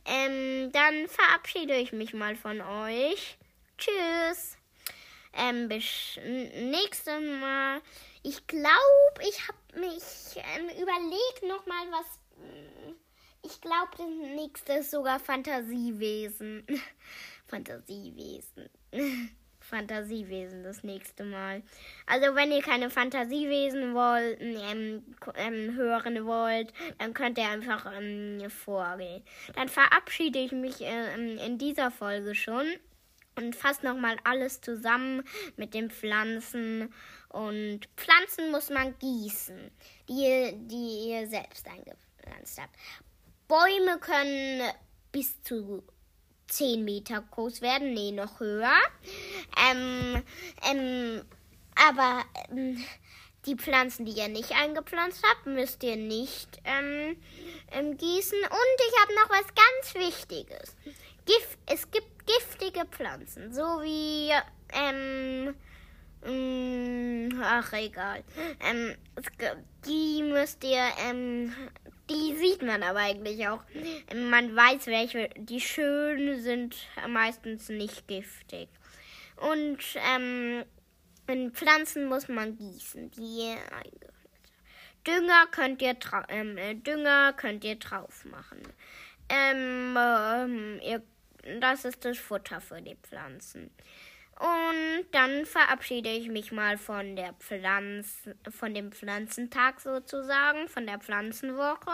Ähm, 0.05 0.69
dann 0.73 1.07
verabschiede 1.07 1.77
ich 1.77 1.93
mich 1.93 2.13
mal 2.13 2.35
von 2.35 2.59
euch. 2.59 3.37
Tschüss. 3.77 4.57
Ähm, 5.33 5.69
bis 5.69 6.19
nächstes 6.25 7.21
Mal. 7.39 7.81
Ich 8.23 8.45
glaube, 8.47 8.69
ich 9.21 9.47
habe 9.47 9.79
mich 9.79 10.03
ähm, 10.35 10.65
überlegt 10.81 11.43
noch 11.47 11.65
mal 11.65 11.85
was. 11.91 12.19
Mm, 12.35 12.95
ich 13.43 13.61
glaube, 13.61 13.91
das 13.97 14.35
nächste 14.35 14.73
ist 14.73 14.91
sogar 14.91 15.19
Fantasiewesen. 15.19 16.65
Fantasiewesen. 17.49 18.69
Fantasiewesen 19.59 20.63
das 20.63 20.83
nächste 20.83 21.23
Mal. 21.23 21.61
Also 22.07 22.33
wenn 22.35 22.51
ihr 22.51 22.61
keine 22.61 22.89
Fantasiewesen 22.89 23.93
wollt, 23.93 24.39
ähm, 24.41 25.03
ähm, 25.35 25.75
hören 25.75 26.25
wollt, 26.25 26.73
dann 26.97 27.13
könnt 27.13 27.37
ihr 27.37 27.49
einfach 27.49 27.85
ähm, 27.93 28.49
vorgehen. 28.49 29.23
Dann 29.55 29.67
verabschiede 29.67 30.39
ich 30.39 30.51
mich 30.53 30.81
äh, 30.81 31.45
in 31.45 31.57
dieser 31.57 31.91
Folge 31.91 32.35
schon 32.35 32.65
und 33.35 33.55
fasse 33.55 33.85
nochmal 33.85 34.17
alles 34.23 34.61
zusammen 34.61 35.23
mit 35.55 35.73
den 35.73 35.89
Pflanzen. 35.89 36.93
Und 37.29 37.81
Pflanzen 37.95 38.51
muss 38.51 38.69
man 38.69 38.97
gießen, 38.97 39.71
die, 40.07 40.53
die 40.67 41.09
ihr 41.09 41.27
selbst 41.27 41.67
eingepflanzt 41.67 42.61
habt. 42.61 42.75
Bäume 43.47 43.99
können 43.99 44.61
bis 45.11 45.41
zu 45.43 45.83
10 46.49 46.83
Meter 46.83 47.23
groß 47.31 47.61
werden, 47.61 47.93
nee, 47.93 48.11
noch 48.11 48.39
höher. 48.39 48.77
Ähm, 49.69 50.23
ähm, 50.69 51.21
aber 51.75 52.23
ähm, 52.51 52.83
die 53.45 53.55
Pflanzen, 53.55 54.05
die 54.05 54.13
ihr 54.13 54.27
nicht 54.27 54.51
eingepflanzt 54.51 55.23
habt, 55.23 55.45
müsst 55.45 55.83
ihr 55.83 55.95
nicht 55.95 56.59
ähm, 56.65 57.15
ähm, 57.71 57.97
gießen. 57.97 58.39
Und 58.39 58.77
ich 58.87 59.01
habe 59.01 59.15
noch 59.15 59.29
was 59.29 59.47
ganz 59.55 59.95
Wichtiges. 59.95 60.75
Gift, 61.25 61.57
es 61.67 61.89
gibt 61.91 62.25
giftige 62.25 62.85
Pflanzen, 62.85 63.53
so 63.53 63.81
wie 63.81 64.31
ähm, 64.73 65.55
Mm, 66.25 67.29
ach, 67.41 67.71
egal. 67.73 68.23
Ähm, 68.59 68.95
die 69.85 70.23
müsst 70.23 70.63
ihr, 70.63 70.83
ähm, 71.09 71.53
die 72.09 72.35
sieht 72.35 72.61
man 72.61 72.83
aber 72.83 72.99
eigentlich 72.99 73.47
auch. 73.47 73.61
Man 74.13 74.55
weiß, 74.55 74.87
welche, 74.87 75.29
die 75.37 75.61
schön 75.61 76.41
sind, 76.41 76.75
meistens 77.07 77.69
nicht 77.69 78.07
giftig. 78.07 78.69
Und, 79.37 79.79
ähm, 80.13 80.63
in 81.27 81.51
Pflanzen 81.51 82.07
muss 82.07 82.27
man 82.27 82.57
gießen. 82.57 83.11
Die, 83.11 83.55
Dünger 85.05 85.47
könnt 85.51 85.81
ihr, 85.81 85.95
ähm, 86.29 86.83
Dünger 86.83 87.33
könnt 87.33 87.63
ihr 87.63 87.75
drauf 87.75 88.25
machen. 88.25 88.61
Ähm, 89.29 89.95
ähm, 89.97 90.79
ihr, 90.83 91.03
das 91.59 91.85
ist 91.85 92.03
das 92.03 92.17
Futter 92.17 92.59
für 92.59 92.81
die 92.81 92.95
Pflanzen. 92.95 93.71
Und 94.39 95.05
dann 95.11 95.45
verabschiede 95.45 96.09
ich 96.09 96.29
mich 96.29 96.53
mal 96.53 96.77
von 96.77 97.17
der 97.17 97.33
Pflanz 97.33 98.29
von 98.49 98.73
dem 98.73 98.93
Pflanzentag 98.93 99.81
sozusagen, 99.81 100.69
von 100.69 100.87
der 100.87 100.97
Pflanzenwoche 100.97 101.91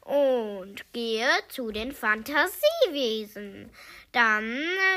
und 0.00 0.92
gehe 0.92 1.28
zu 1.46 1.70
den 1.70 1.92
Fantasiewesen. 1.92 3.70
Dann 4.10 4.52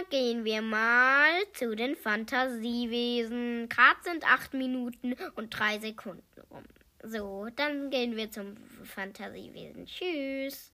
gehen 0.10 0.46
wir 0.46 0.64
mal 0.64 1.30
zu 1.54 1.76
den 1.76 1.96
Fantasiewesen. 1.96 3.70
Gerade 3.70 4.02
sind 4.02 4.24
acht 4.24 4.56
Minuten 4.56 5.16
und 5.36 5.52
drei 5.52 5.78
Sekunden 5.78 6.42
rum. 6.50 6.64
So, 7.04 7.50
dann 7.56 7.92
gehen 7.92 8.16
wir 8.16 8.32
zum 8.32 8.56
Fantasiewesen. 8.84 9.86
Tschüss. 9.86 10.74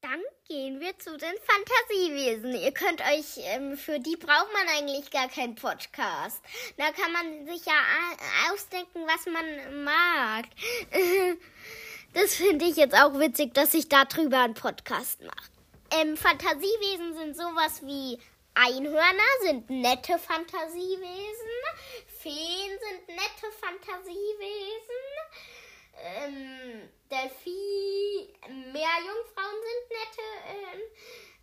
Dann 0.00 0.22
gehen 0.46 0.80
wir 0.80 0.96
zu 1.00 1.16
den 1.16 1.34
Fantasiewesen. 1.44 2.54
Ihr 2.54 2.70
könnt 2.72 3.00
euch, 3.00 3.38
ähm, 3.38 3.76
für 3.76 3.98
die 3.98 4.16
braucht 4.16 4.52
man 4.52 4.68
eigentlich 4.76 5.10
gar 5.10 5.28
keinen 5.28 5.56
Podcast. 5.56 6.40
Da 6.76 6.92
kann 6.92 7.12
man 7.12 7.46
sich 7.46 7.66
ja 7.66 7.72
ausdenken, 8.52 9.00
was 9.06 9.26
man 9.26 9.82
mag. 9.82 10.44
das 12.14 12.36
finde 12.36 12.66
ich 12.66 12.76
jetzt 12.76 12.94
auch 12.94 13.18
witzig, 13.18 13.54
dass 13.54 13.74
ich 13.74 13.88
darüber 13.88 14.38
einen 14.38 14.54
Podcast 14.54 15.20
mache. 15.22 15.50
Ähm, 16.00 16.16
Fantasiewesen 16.16 17.14
sind 17.14 17.36
sowas 17.36 17.82
wie 17.82 18.20
Einhörner 18.54 19.30
sind 19.42 19.68
nette 19.68 20.16
Fantasiewesen. 20.18 21.52
Feen 22.20 22.78
sind 22.80 23.08
nette 23.08 23.52
Fantasiewesen 23.60 24.98
ähm, 26.02 26.88
Delphi, 27.10 28.32
Meerjungfrauen 28.48 29.58
sind 29.66 29.84
nette, 29.90 30.26
ähm, 30.48 30.80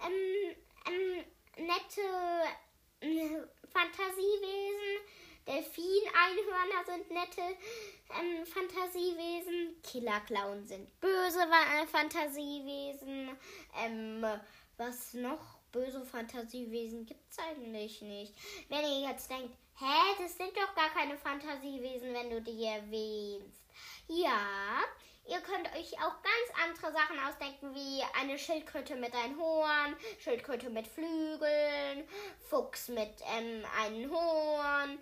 ähm, 0.05 0.55
ähm 0.87 1.65
nette 1.65 2.01
äh, 3.01 3.47
Fantasiewesen. 3.71 5.05
Delfin-Einhörner 5.47 6.83
sind 6.85 7.11
nette 7.11 7.57
ähm, 8.19 8.45
Fantasiewesen. 8.45 9.79
Killerklauen 9.83 10.65
sind 10.65 10.99
böse 10.99 11.41
äh, 11.41 11.85
Fantasiewesen. 11.85 13.37
Ähm, 13.77 14.25
was 14.77 15.13
noch? 15.13 15.59
Böse 15.71 16.03
Fantasiewesen 16.05 17.05
gibt 17.05 17.31
es 17.31 17.37
eigentlich 17.37 18.01
nicht. 18.01 18.33
Wenn 18.69 18.85
ihr 18.85 19.09
jetzt 19.09 19.29
denkt, 19.29 19.55
hä, 19.77 20.23
das 20.23 20.37
sind 20.37 20.55
doch 20.55 20.73
gar 20.73 20.89
keine 20.89 21.17
Fantasiewesen, 21.17 22.13
wenn 22.13 22.29
du 22.29 22.41
die 22.41 22.63
erwähnst. 22.63 23.64
Ja, 24.07 24.83
ihr 25.27 25.39
könnt 25.39 25.67
euch 25.75 25.93
auch 25.93 26.13
ganz 26.21 26.63
andere 26.63 26.91
Sachen 26.91 27.17
ausdenken, 27.27 27.73
wie 27.73 28.03
eine 28.19 28.37
Schildkröte 28.37 28.95
mit 28.95 29.15
einem 29.15 29.39
Horn, 29.39 29.95
Schildkröte 30.19 30.69
mit 30.69 30.87
Flügeln, 30.87 32.07
Fuchs 32.47 32.89
mit 32.89 33.15
ähm, 33.35 33.63
einem 33.81 34.11
Horn, 34.11 34.99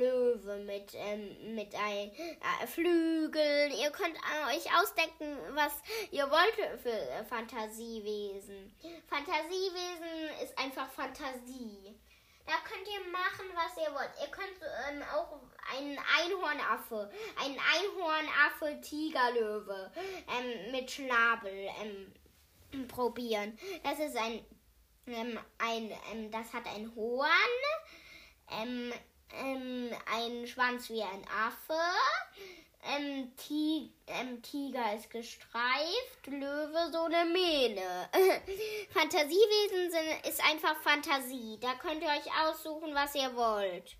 Löwe 0.00 0.58
mit, 0.58 0.92
ähm, 0.94 1.56
mit 1.56 1.74
ein, 1.74 2.12
äh, 2.12 2.66
Flügeln. 2.68 3.72
Ihr 3.72 3.90
könnt 3.90 4.14
äh, 4.14 4.56
euch 4.56 4.80
ausdenken, 4.80 5.36
was 5.54 5.72
ihr 6.12 6.30
wollt 6.30 6.80
für 6.80 7.24
Fantasiewesen. 7.28 8.72
Fantasiewesen 9.08 10.44
ist 10.44 10.56
einfach 10.56 10.88
Fantasie. 10.92 11.98
Da 12.48 12.54
könnt 12.64 12.88
ihr 12.88 13.10
machen, 13.12 13.44
was 13.54 13.76
ihr 13.76 13.92
wollt. 13.92 14.10
Ihr 14.22 14.28
könnt 14.28 14.56
ähm, 14.88 15.02
auch 15.14 15.38
einen 15.76 15.98
Einhornaffe, 15.98 17.10
einen 17.44 17.58
Einhornaffe 17.58 18.80
Tigerlöwe 18.80 19.92
ähm, 19.94 20.72
mit 20.72 20.90
Schnabel 20.90 21.68
ähm, 21.82 22.88
probieren. 22.88 23.58
Das 23.84 23.98
ist 23.98 24.16
ein, 24.16 24.42
ähm, 25.08 25.38
ein 25.58 25.90
ähm, 26.10 26.30
das 26.30 26.54
hat 26.54 26.66
ein 26.74 26.90
Horn, 26.96 27.28
ähm, 28.50 28.94
ähm, 29.34 29.90
ein 30.10 30.46
Schwanz 30.46 30.88
wie 30.88 31.02
ein 31.02 31.26
Affe, 31.28 31.78
ähm, 32.82 33.34
Ti 33.36 33.92
ähm, 34.06 34.40
Tiger 34.42 34.94
ist 34.94 35.10
gestreift, 35.10 36.26
Löwe 36.26 36.90
so 36.92 37.04
eine 37.04 37.24
Mähne. 37.30 38.08
Fantasiewesen 38.90 39.90
sind, 39.90 40.28
ist 40.28 40.44
einfach 40.44 40.76
Fantasie. 40.82 41.58
Da 41.60 41.74
könnt 41.74 42.02
ihr 42.02 42.08
euch 42.08 42.46
aussuchen, 42.46 42.94
was 42.94 43.14
ihr 43.14 43.34
wollt. 43.34 43.96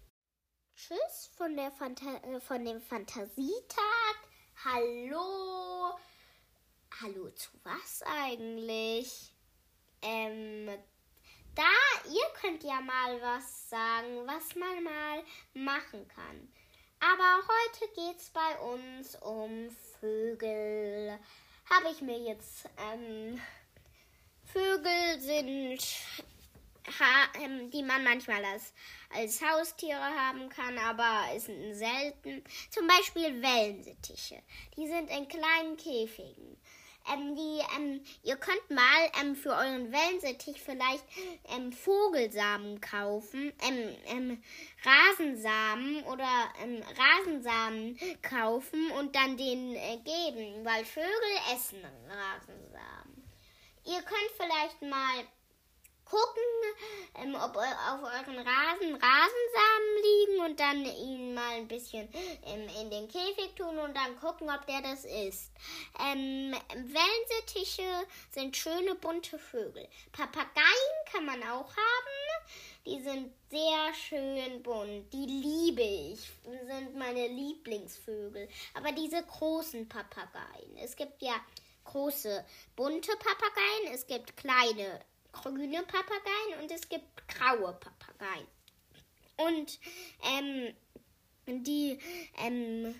Tschüss 0.77 1.31
von, 1.37 1.57
der 1.57 1.73
Phanta 1.73 2.17
äh, 2.19 2.41
von 2.41 2.65
dem 2.65 2.81
Fantasietag. 2.81 4.17
Hallo. 4.65 5.97
Hallo 7.03 7.31
zu 7.31 7.51
was 7.65 8.03
eigentlich? 8.03 9.35
Ähm, 10.03 10.69
da, 11.55 11.65
ihr 12.09 12.41
könnt 12.41 12.63
ja 12.63 12.81
mal 12.81 13.21
was 13.21 13.69
sagen, 13.69 14.25
was 14.27 14.55
man 14.55 14.85
mal 14.85 15.25
machen 15.55 16.07
kann. 16.07 16.53
Aber 17.01 17.43
heute 17.47 17.93
geht 17.95 18.19
es 18.19 18.31
bei 18.31 18.59
uns 18.59 19.15
um 19.17 19.71
Vögel. 20.01 21.19
Habe 21.71 21.91
ich 21.93 22.01
mir 22.03 22.19
jetzt. 22.19 22.69
Ähm, 22.93 23.41
Vögel 24.53 25.21
sind 25.21 25.81
ähm, 27.41 27.71
die 27.71 27.83
man 27.83 28.03
manchmal 28.05 28.45
als, 28.45 28.73
als 29.15 29.41
Haustiere 29.43 30.01
haben 30.01 30.49
kann, 30.49 30.79
aber 30.79 31.35
ist 31.35 31.47
selten. 31.47 32.43
Zum 32.71 32.87
Beispiel 32.87 33.43
Wellensittiche. 33.43 34.43
Die 34.77 34.87
sind 34.87 35.11
in 35.11 35.29
kleinen 35.29 35.77
Käfigen. 35.77 36.58
Ähm, 37.13 37.35
die, 37.35 37.61
ähm, 37.77 38.05
ihr 38.23 38.37
könnt 38.37 38.71
mal 38.71 39.11
ähm, 39.21 39.35
für 39.35 39.51
euren 39.51 39.93
Wellensittich 39.93 40.63
vielleicht 40.63 41.05
ähm, 41.55 41.73
Vogelsamen 41.73 42.81
kaufen, 42.81 43.53
ähm, 43.67 43.97
ähm, 44.07 44.43
Rasensamen 44.85 46.05
oder 46.05 46.29
Rasensamen 46.97 47.99
kaufen 48.23 48.91
und 48.93 49.15
dann 49.15 49.37
den 49.37 49.75
äh, 49.75 49.99
geben, 49.99 50.65
weil 50.65 50.85
Vögel 50.85 51.35
essen 51.55 51.85
Rasensamen. 52.09 53.29
Ihr 53.85 54.03
könnt 54.03 54.31
vielleicht 54.37 54.83
mal 54.83 55.25
gucken, 56.05 57.35
ob 57.35 57.57
auf 57.57 58.03
euren 58.03 58.39
Rasen 58.39 58.95
Rasensamen 58.95 59.68
dann 60.59 60.85
ihn 60.85 61.35
mal 61.35 61.55
ein 61.55 61.69
bisschen 61.69 62.09
ähm, 62.45 62.69
in 62.81 62.91
den 62.91 63.09
Käfig 63.09 63.55
tun 63.57 63.79
und 63.79 63.97
dann 63.97 64.19
gucken, 64.19 64.51
ob 64.51 64.67
der 64.67 64.83
das 64.83 65.05
isst. 65.05 65.53
Ähm, 66.01 66.55
Wellensittiche 66.75 68.07
sind 68.31 68.57
schöne 68.57 68.95
bunte 68.97 69.39
Vögel. 69.39 69.89
Papageien 70.13 71.05
kann 71.13 71.25
man 71.25 71.43
auch 71.43 71.71
haben. 71.71 72.49
Die 72.87 73.01
sind 73.01 73.33
sehr 73.51 73.95
schön 73.95 74.63
bunt. 74.63 75.13
Die 75.13 75.27
liebe 75.27 75.83
ich. 75.83 76.21
Sind 76.67 76.97
meine 76.97 77.29
Lieblingsvögel. 77.29 78.49
Aber 78.75 78.93
diese 78.93 79.23
großen 79.23 79.89
Papageien. 79.89 80.77
Es 80.79 80.97
gibt 80.97 81.21
ja 81.23 81.35
große 81.85 82.45
bunte 82.77 83.13
Papageien. 83.13 83.95
Es 83.95 84.07
gibt 84.07 84.37
kleine 84.37 85.01
grüne 85.33 85.83
Papageien 85.83 86.61
und 86.63 86.71
es 86.71 86.89
gibt 86.89 87.29
graue 87.29 87.75
Papageien. 87.75 88.47
Und 89.39 89.79
ähm, 90.37 90.75
die, 91.65 91.99
ähm, 92.39 92.95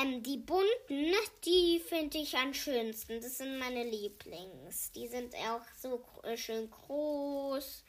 ähm, 0.00 0.22
die 0.22 0.38
bunten, 0.38 1.14
die 1.44 1.80
finde 1.86 2.18
ich 2.18 2.36
am 2.36 2.54
schönsten. 2.54 3.20
Das 3.20 3.38
sind 3.38 3.58
meine 3.58 3.84
Lieblings. 3.84 4.92
Die 4.92 5.06
sind 5.06 5.34
auch 5.36 5.64
so 5.80 6.04
äh, 6.22 6.36
schön 6.36 6.70
groß. 6.70 7.84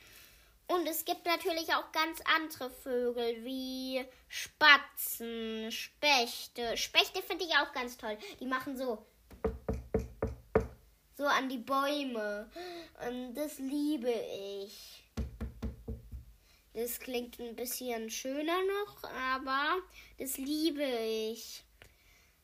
Und 0.67 0.87
es 0.87 1.05
gibt 1.05 1.25
natürlich 1.25 1.73
auch 1.73 1.91
ganz 1.91 2.19
andere 2.35 2.69
Vögel 2.71 3.43
wie 3.43 4.03
Spatzen, 4.27 5.71
Spechte. 5.71 6.75
Spechte 6.75 7.21
finde 7.21 7.45
ich 7.45 7.51
auch 7.55 7.71
ganz 7.71 7.97
toll. 7.97 8.17
Die 8.39 8.47
machen 8.47 8.75
so 8.75 9.05
so 11.17 11.25
an 11.25 11.49
die 11.49 11.57
Bäume. 11.57 12.49
Und 13.07 13.35
das 13.35 13.57
liebe 13.59 14.11
ich. 14.11 15.04
Das 16.75 16.99
klingt 16.99 17.39
ein 17.39 17.55
bisschen 17.55 18.09
schöner 18.09 18.61
noch, 18.63 19.03
aber 19.09 19.77
das 20.17 20.37
liebe 20.37 20.83
ich. 20.83 21.63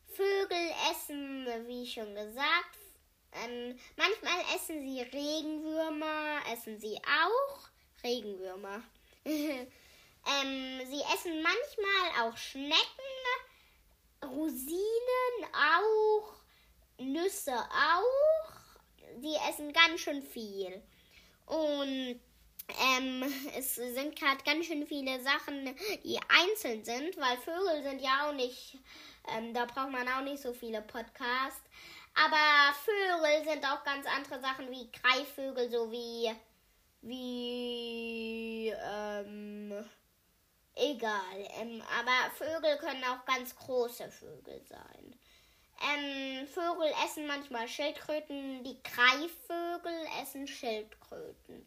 Vögel 0.06 0.70
essen, 0.90 1.46
wie 1.66 1.86
schon 1.86 2.14
gesagt. 2.14 2.78
Ähm, 3.34 3.78
manchmal 3.94 4.40
essen 4.56 4.80
sie 4.80 5.02
Regenwürmer, 5.02 6.40
essen 6.50 6.80
sie 6.80 6.96
auch 6.96 7.68
Regenwürmer. 8.02 8.82
ähm, 9.26 9.66
sie 10.86 11.02
essen 11.14 11.42
manchmal 11.42 12.22
auch 12.22 12.36
Schnecken, 12.38 12.78
Rosinen 14.24 15.44
auch, 15.52 16.36
Nüsse 16.96 17.54
auch 17.54 18.52
die 19.18 19.36
essen 19.48 19.74
ganz 19.74 20.00
schön 20.00 20.22
viel. 20.22 20.82
Und 21.44 22.18
ähm, 22.80 23.24
es 23.56 23.74
sind 23.74 24.16
gerade 24.16 24.42
ganz 24.44 24.66
schön 24.66 24.86
viele 24.86 25.20
Sachen, 25.20 25.74
die 26.04 26.18
einzeln 26.28 26.84
sind, 26.84 27.16
weil 27.16 27.36
Vögel 27.38 27.82
sind 27.82 28.00
ja 28.00 28.28
auch 28.28 28.34
nicht, 28.34 28.78
ähm, 29.28 29.52
da 29.54 29.64
braucht 29.64 29.90
man 29.90 30.08
auch 30.08 30.22
nicht 30.22 30.42
so 30.42 30.52
viele 30.52 30.82
Podcasts. 30.82 31.62
Aber 32.14 32.74
Vögel 32.84 33.44
sind 33.48 33.64
auch 33.64 33.82
ganz 33.84 34.06
andere 34.06 34.40
Sachen 34.40 34.70
wie 34.70 34.90
Greifvögel, 34.92 35.70
so 35.70 35.90
wie, 35.90 36.30
wie, 37.00 38.68
ähm, 38.68 39.72
egal. 40.74 41.48
Ähm, 41.58 41.82
aber 41.98 42.30
Vögel 42.36 42.76
können 42.78 43.02
auch 43.04 43.24
ganz 43.24 43.56
große 43.56 44.10
Vögel 44.10 44.62
sein. 44.68 45.16
Ähm, 45.82 46.46
Vögel 46.46 46.92
essen 47.04 47.26
manchmal 47.26 47.66
Schildkröten, 47.66 48.62
die 48.62 48.80
Greifvögel 48.82 50.06
essen 50.22 50.46
Schildkröten. 50.46 51.66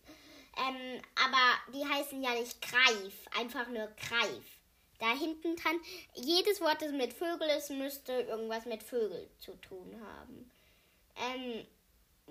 Ähm, 0.57 1.01
aber 1.15 1.73
die 1.73 1.85
heißen 1.85 2.21
ja 2.23 2.33
nicht 2.33 2.61
Greif, 2.61 3.13
einfach 3.37 3.67
nur 3.67 3.87
Greif. 3.87 4.45
Da 4.99 5.11
hinten 5.11 5.55
dran, 5.57 5.79
jedes 6.13 6.61
Wort, 6.61 6.81
das 6.81 6.91
mit 6.91 7.11
Vögel 7.11 7.49
ist, 7.49 7.69
müsste 7.69 8.13
irgendwas 8.13 8.65
mit 8.65 8.81
Vögel 8.81 9.29
zu 9.39 9.53
tun 9.55 9.99
haben. 10.01 10.49
Ähm, 11.17 11.65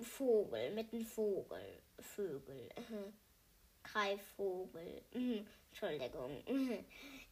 Vogel, 0.03 0.71
mit 0.71 0.91
einem 0.91 1.05
Vogel. 1.05 1.81
Vögel. 1.99 2.69
Mhm. 2.89 3.13
Greifvogel. 3.83 5.01
Mhm. 5.13 5.47
Entschuldigung. 5.69 6.43
Mhm. 6.47 6.85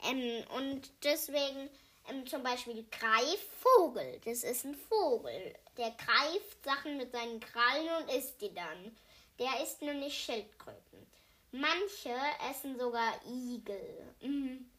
Ähm, 0.03 0.43
und 0.55 0.91
deswegen 1.03 1.69
ähm, 2.09 2.25
zum 2.27 2.43
Beispiel 2.43 2.85
Greifvogel. 2.91 4.19
Das 4.25 4.43
ist 4.43 4.65
ein 4.65 4.75
Vogel. 4.75 5.55
Der 5.77 5.91
greift 5.91 6.63
Sachen 6.63 6.97
mit 6.97 7.11
seinen 7.11 7.39
Krallen 7.39 8.03
und 8.03 8.15
isst 8.15 8.41
die 8.41 8.53
dann. 8.53 8.95
Der 9.39 9.63
isst 9.63 9.81
nämlich 9.81 10.13
Schildkröten. 10.13 11.07
Manche 11.51 12.15
essen 12.49 12.77
sogar 12.77 13.13
Igel. 13.25 14.15
Mhm. 14.21 14.69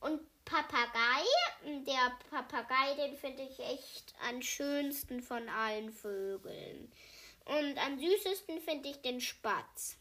Und 0.00 0.20
Papagei, 0.44 1.24
der 1.86 2.16
Papagei, 2.30 2.94
den 2.96 3.16
finde 3.16 3.42
ich 3.42 3.58
echt 3.60 4.14
am 4.28 4.42
schönsten 4.42 5.22
von 5.22 5.48
allen 5.48 5.92
Vögeln. 5.92 6.90
Und 7.44 7.78
am 7.78 7.98
süßesten 7.98 8.60
finde 8.60 8.88
ich 8.90 9.00
den 9.02 9.20
Spatz. 9.20 9.96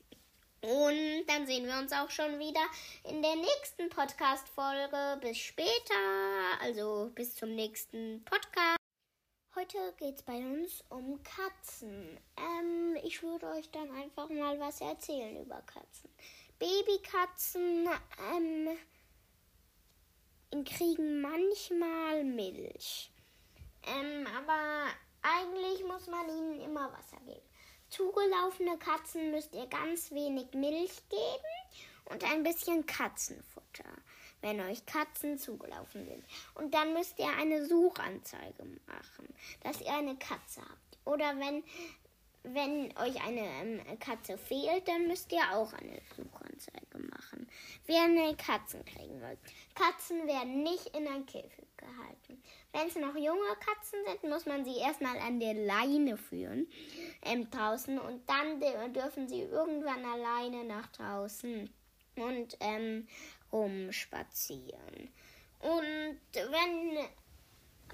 Und 0.62 1.26
dann 1.28 1.47
sehen 1.47 1.65
wir 1.65 1.78
uns 1.78 1.91
auch 1.91 2.10
schon 2.10 2.38
wieder 2.38 2.62
in 3.10 3.21
der 3.21 3.36
nächsten 3.36 3.89
Podcast-Folge. 3.89 5.19
Bis 5.21 5.38
später, 5.38 5.95
also 6.62 7.12
bis 7.15 7.36
zum 7.36 7.56
nächsten 7.56 8.24
Podcast. 8.26 8.81
Heute 9.56 9.94
geht 9.98 10.16
es 10.16 10.24
bei 10.24 10.38
uns 10.38 10.84
um 10.90 11.22
Katzen. 11.24 12.20
Ähm, 12.38 12.98
ich 13.04 13.22
würde 13.22 13.48
euch 13.48 13.70
dann 13.72 13.92
einfach 13.92 14.30
mal 14.30 14.60
was 14.60 14.82
erzählen 14.82 15.42
über 15.42 15.62
Katzen. 15.62 16.10
Babykatzen 16.60 17.90
ähm, 18.34 18.78
kriegen 20.64 21.22
manchmal 21.22 22.24
Milch. 22.24 23.12
Ähm, 23.88 24.28
aber 24.38 24.88
eigentlich 25.22 25.84
muss 25.86 26.08
man 26.08 26.28
ihnen 26.30 26.62
immer 26.62 26.92
Wasser 26.94 27.20
geben 27.26 27.52
zugelaufene 27.92 28.78
Katzen 28.78 29.32
müsst 29.32 29.54
ihr 29.54 29.68
ganz 29.68 30.12
wenig 30.12 30.54
Milch 30.54 31.08
geben 31.10 31.84
und 32.06 32.24
ein 32.24 32.44
bisschen 32.44 32.86
Katzenfutter, 32.86 33.92
wenn 34.41 34.60
euch 34.62 34.86
Katzen 34.86 35.38
zugelaufen 35.38 36.06
sind. 36.06 36.23
Und 36.56 36.73
dann 36.73 36.93
müsst 36.93 37.17
ihr 37.19 37.30
eine 37.38 37.65
Suchanzeige 37.65 38.65
machen, 38.88 39.34
dass 39.63 39.82
ihr 39.82 39.93
eine 39.93 40.15
Katze 40.17 40.62
habt. 40.62 40.97
Oder 41.06 41.36
wenn, 41.39 41.63
wenn 42.43 42.95
euch 42.97 43.23
eine 43.25 43.41
ähm, 43.62 43.99
Katze 43.99 44.38
fehlt, 44.38 44.88
dann 44.88 45.08
müsst 45.08 45.32
ihr 45.32 45.43
auch 45.54 45.73
eine 45.73 45.99
Suchanzeige 46.15 46.97
machen. 47.10 47.47
Wer 47.86 48.04
eine 48.04 48.36
Katzen 48.36 48.84
kriegen 48.86 49.21
will. 49.21 49.38
Katzen 49.75 50.27
werden 50.27 50.63
nicht 50.63 50.88
in 50.95 51.08
ein 51.08 51.25
Käfig 51.25 51.67
gehalten. 51.77 52.41
Wenn 52.71 52.88
es 52.88 52.95
noch 52.95 53.15
junge 53.15 53.56
Katzen 53.60 53.99
sind, 54.06 54.30
muss 54.30 54.45
man 54.45 54.63
sie 54.63 54.77
erstmal 54.77 55.17
an 55.19 55.39
der 55.39 55.54
Leine 55.54 56.17
führen 56.17 56.67
ähm, 57.23 57.49
draußen 57.49 57.99
und 57.99 58.27
dann 58.30 58.60
dürfen 58.93 59.27
sie 59.27 59.41
irgendwann 59.41 60.06
alleine 60.06 60.63
nach 60.63 60.88
draußen 60.88 61.69
und 62.15 62.58
ähm, 62.60 63.08
rumspazieren. 63.52 65.12
Und 65.60 66.20
wenn 66.34 66.98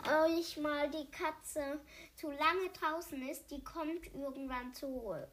euch 0.06 0.58
mal 0.58 0.90
die 0.90 1.10
Katze 1.12 1.80
zu 2.16 2.30
lange 2.30 2.70
draußen 2.80 3.28
ist, 3.30 3.50
die 3.52 3.64
kommt 3.64 4.06
irgendwann 4.14 4.74
zurück. 4.74 5.30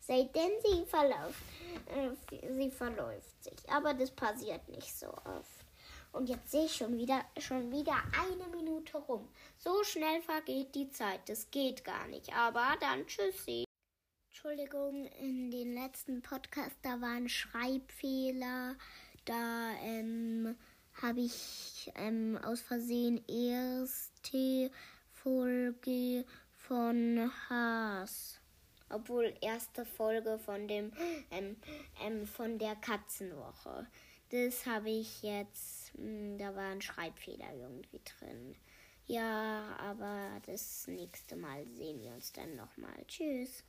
Seitdem 0.00 0.50
sie 0.64 0.84
verläuft, 0.86 1.42
äh, 1.86 2.52
sie 2.52 2.70
verläuft 2.70 3.44
sich. 3.44 3.70
Aber 3.70 3.92
das 3.92 4.10
passiert 4.10 4.68
nicht 4.68 4.96
so 4.96 5.08
oft. 5.08 5.66
Und 6.12 6.28
jetzt 6.28 6.50
sehe 6.50 6.64
ich 6.64 6.74
schon 6.74 6.96
wieder, 6.96 7.24
schon 7.38 7.70
wieder 7.70 7.96
eine 8.18 8.46
Minute 8.56 8.96
rum. 8.96 9.28
So 9.58 9.84
schnell 9.84 10.22
vergeht 10.22 10.74
die 10.74 10.90
Zeit. 10.90 11.28
Das 11.28 11.50
geht 11.50 11.84
gar 11.84 12.06
nicht. 12.06 12.32
Aber 12.34 12.76
dann 12.80 13.06
tschüssi. 13.06 13.64
Entschuldigung, 14.30 15.06
in 15.20 15.50
den 15.50 15.74
letzten 15.74 16.22
Podcast, 16.22 16.76
da 16.82 17.00
war 17.00 17.16
ein 17.16 17.28
Schreibfehler. 17.28 18.76
Da 19.26 19.72
ähm, 19.82 20.56
habe 21.02 21.20
ich 21.20 21.92
ähm, 21.96 22.38
aus 22.42 22.62
Versehen 22.62 23.22
erste 23.28 24.70
Folge 25.12 26.24
von 26.54 27.30
Haas 27.50 28.40
obwohl 28.88 29.34
erste 29.40 29.84
Folge 29.84 30.38
von 30.38 30.68
dem 30.68 30.92
ähm, 31.30 31.56
ähm, 32.02 32.26
von 32.26 32.58
der 32.58 32.76
Katzenwoche. 32.76 33.86
Das 34.30 34.66
habe 34.66 34.90
ich 34.90 35.22
jetzt, 35.22 35.96
mh, 35.98 36.04
hm, 36.04 36.38
da 36.38 36.54
war 36.54 36.70
ein 36.70 36.82
Schreibfehler 36.82 37.52
irgendwie 37.54 38.00
drin. 38.04 38.56
Ja, 39.06 39.76
aber 39.78 40.40
das 40.46 40.88
nächste 40.88 41.36
Mal 41.36 41.64
sehen 41.68 42.00
wir 42.00 42.12
uns 42.12 42.32
dann 42.32 42.56
nochmal. 42.56 43.04
Tschüss. 43.06 43.62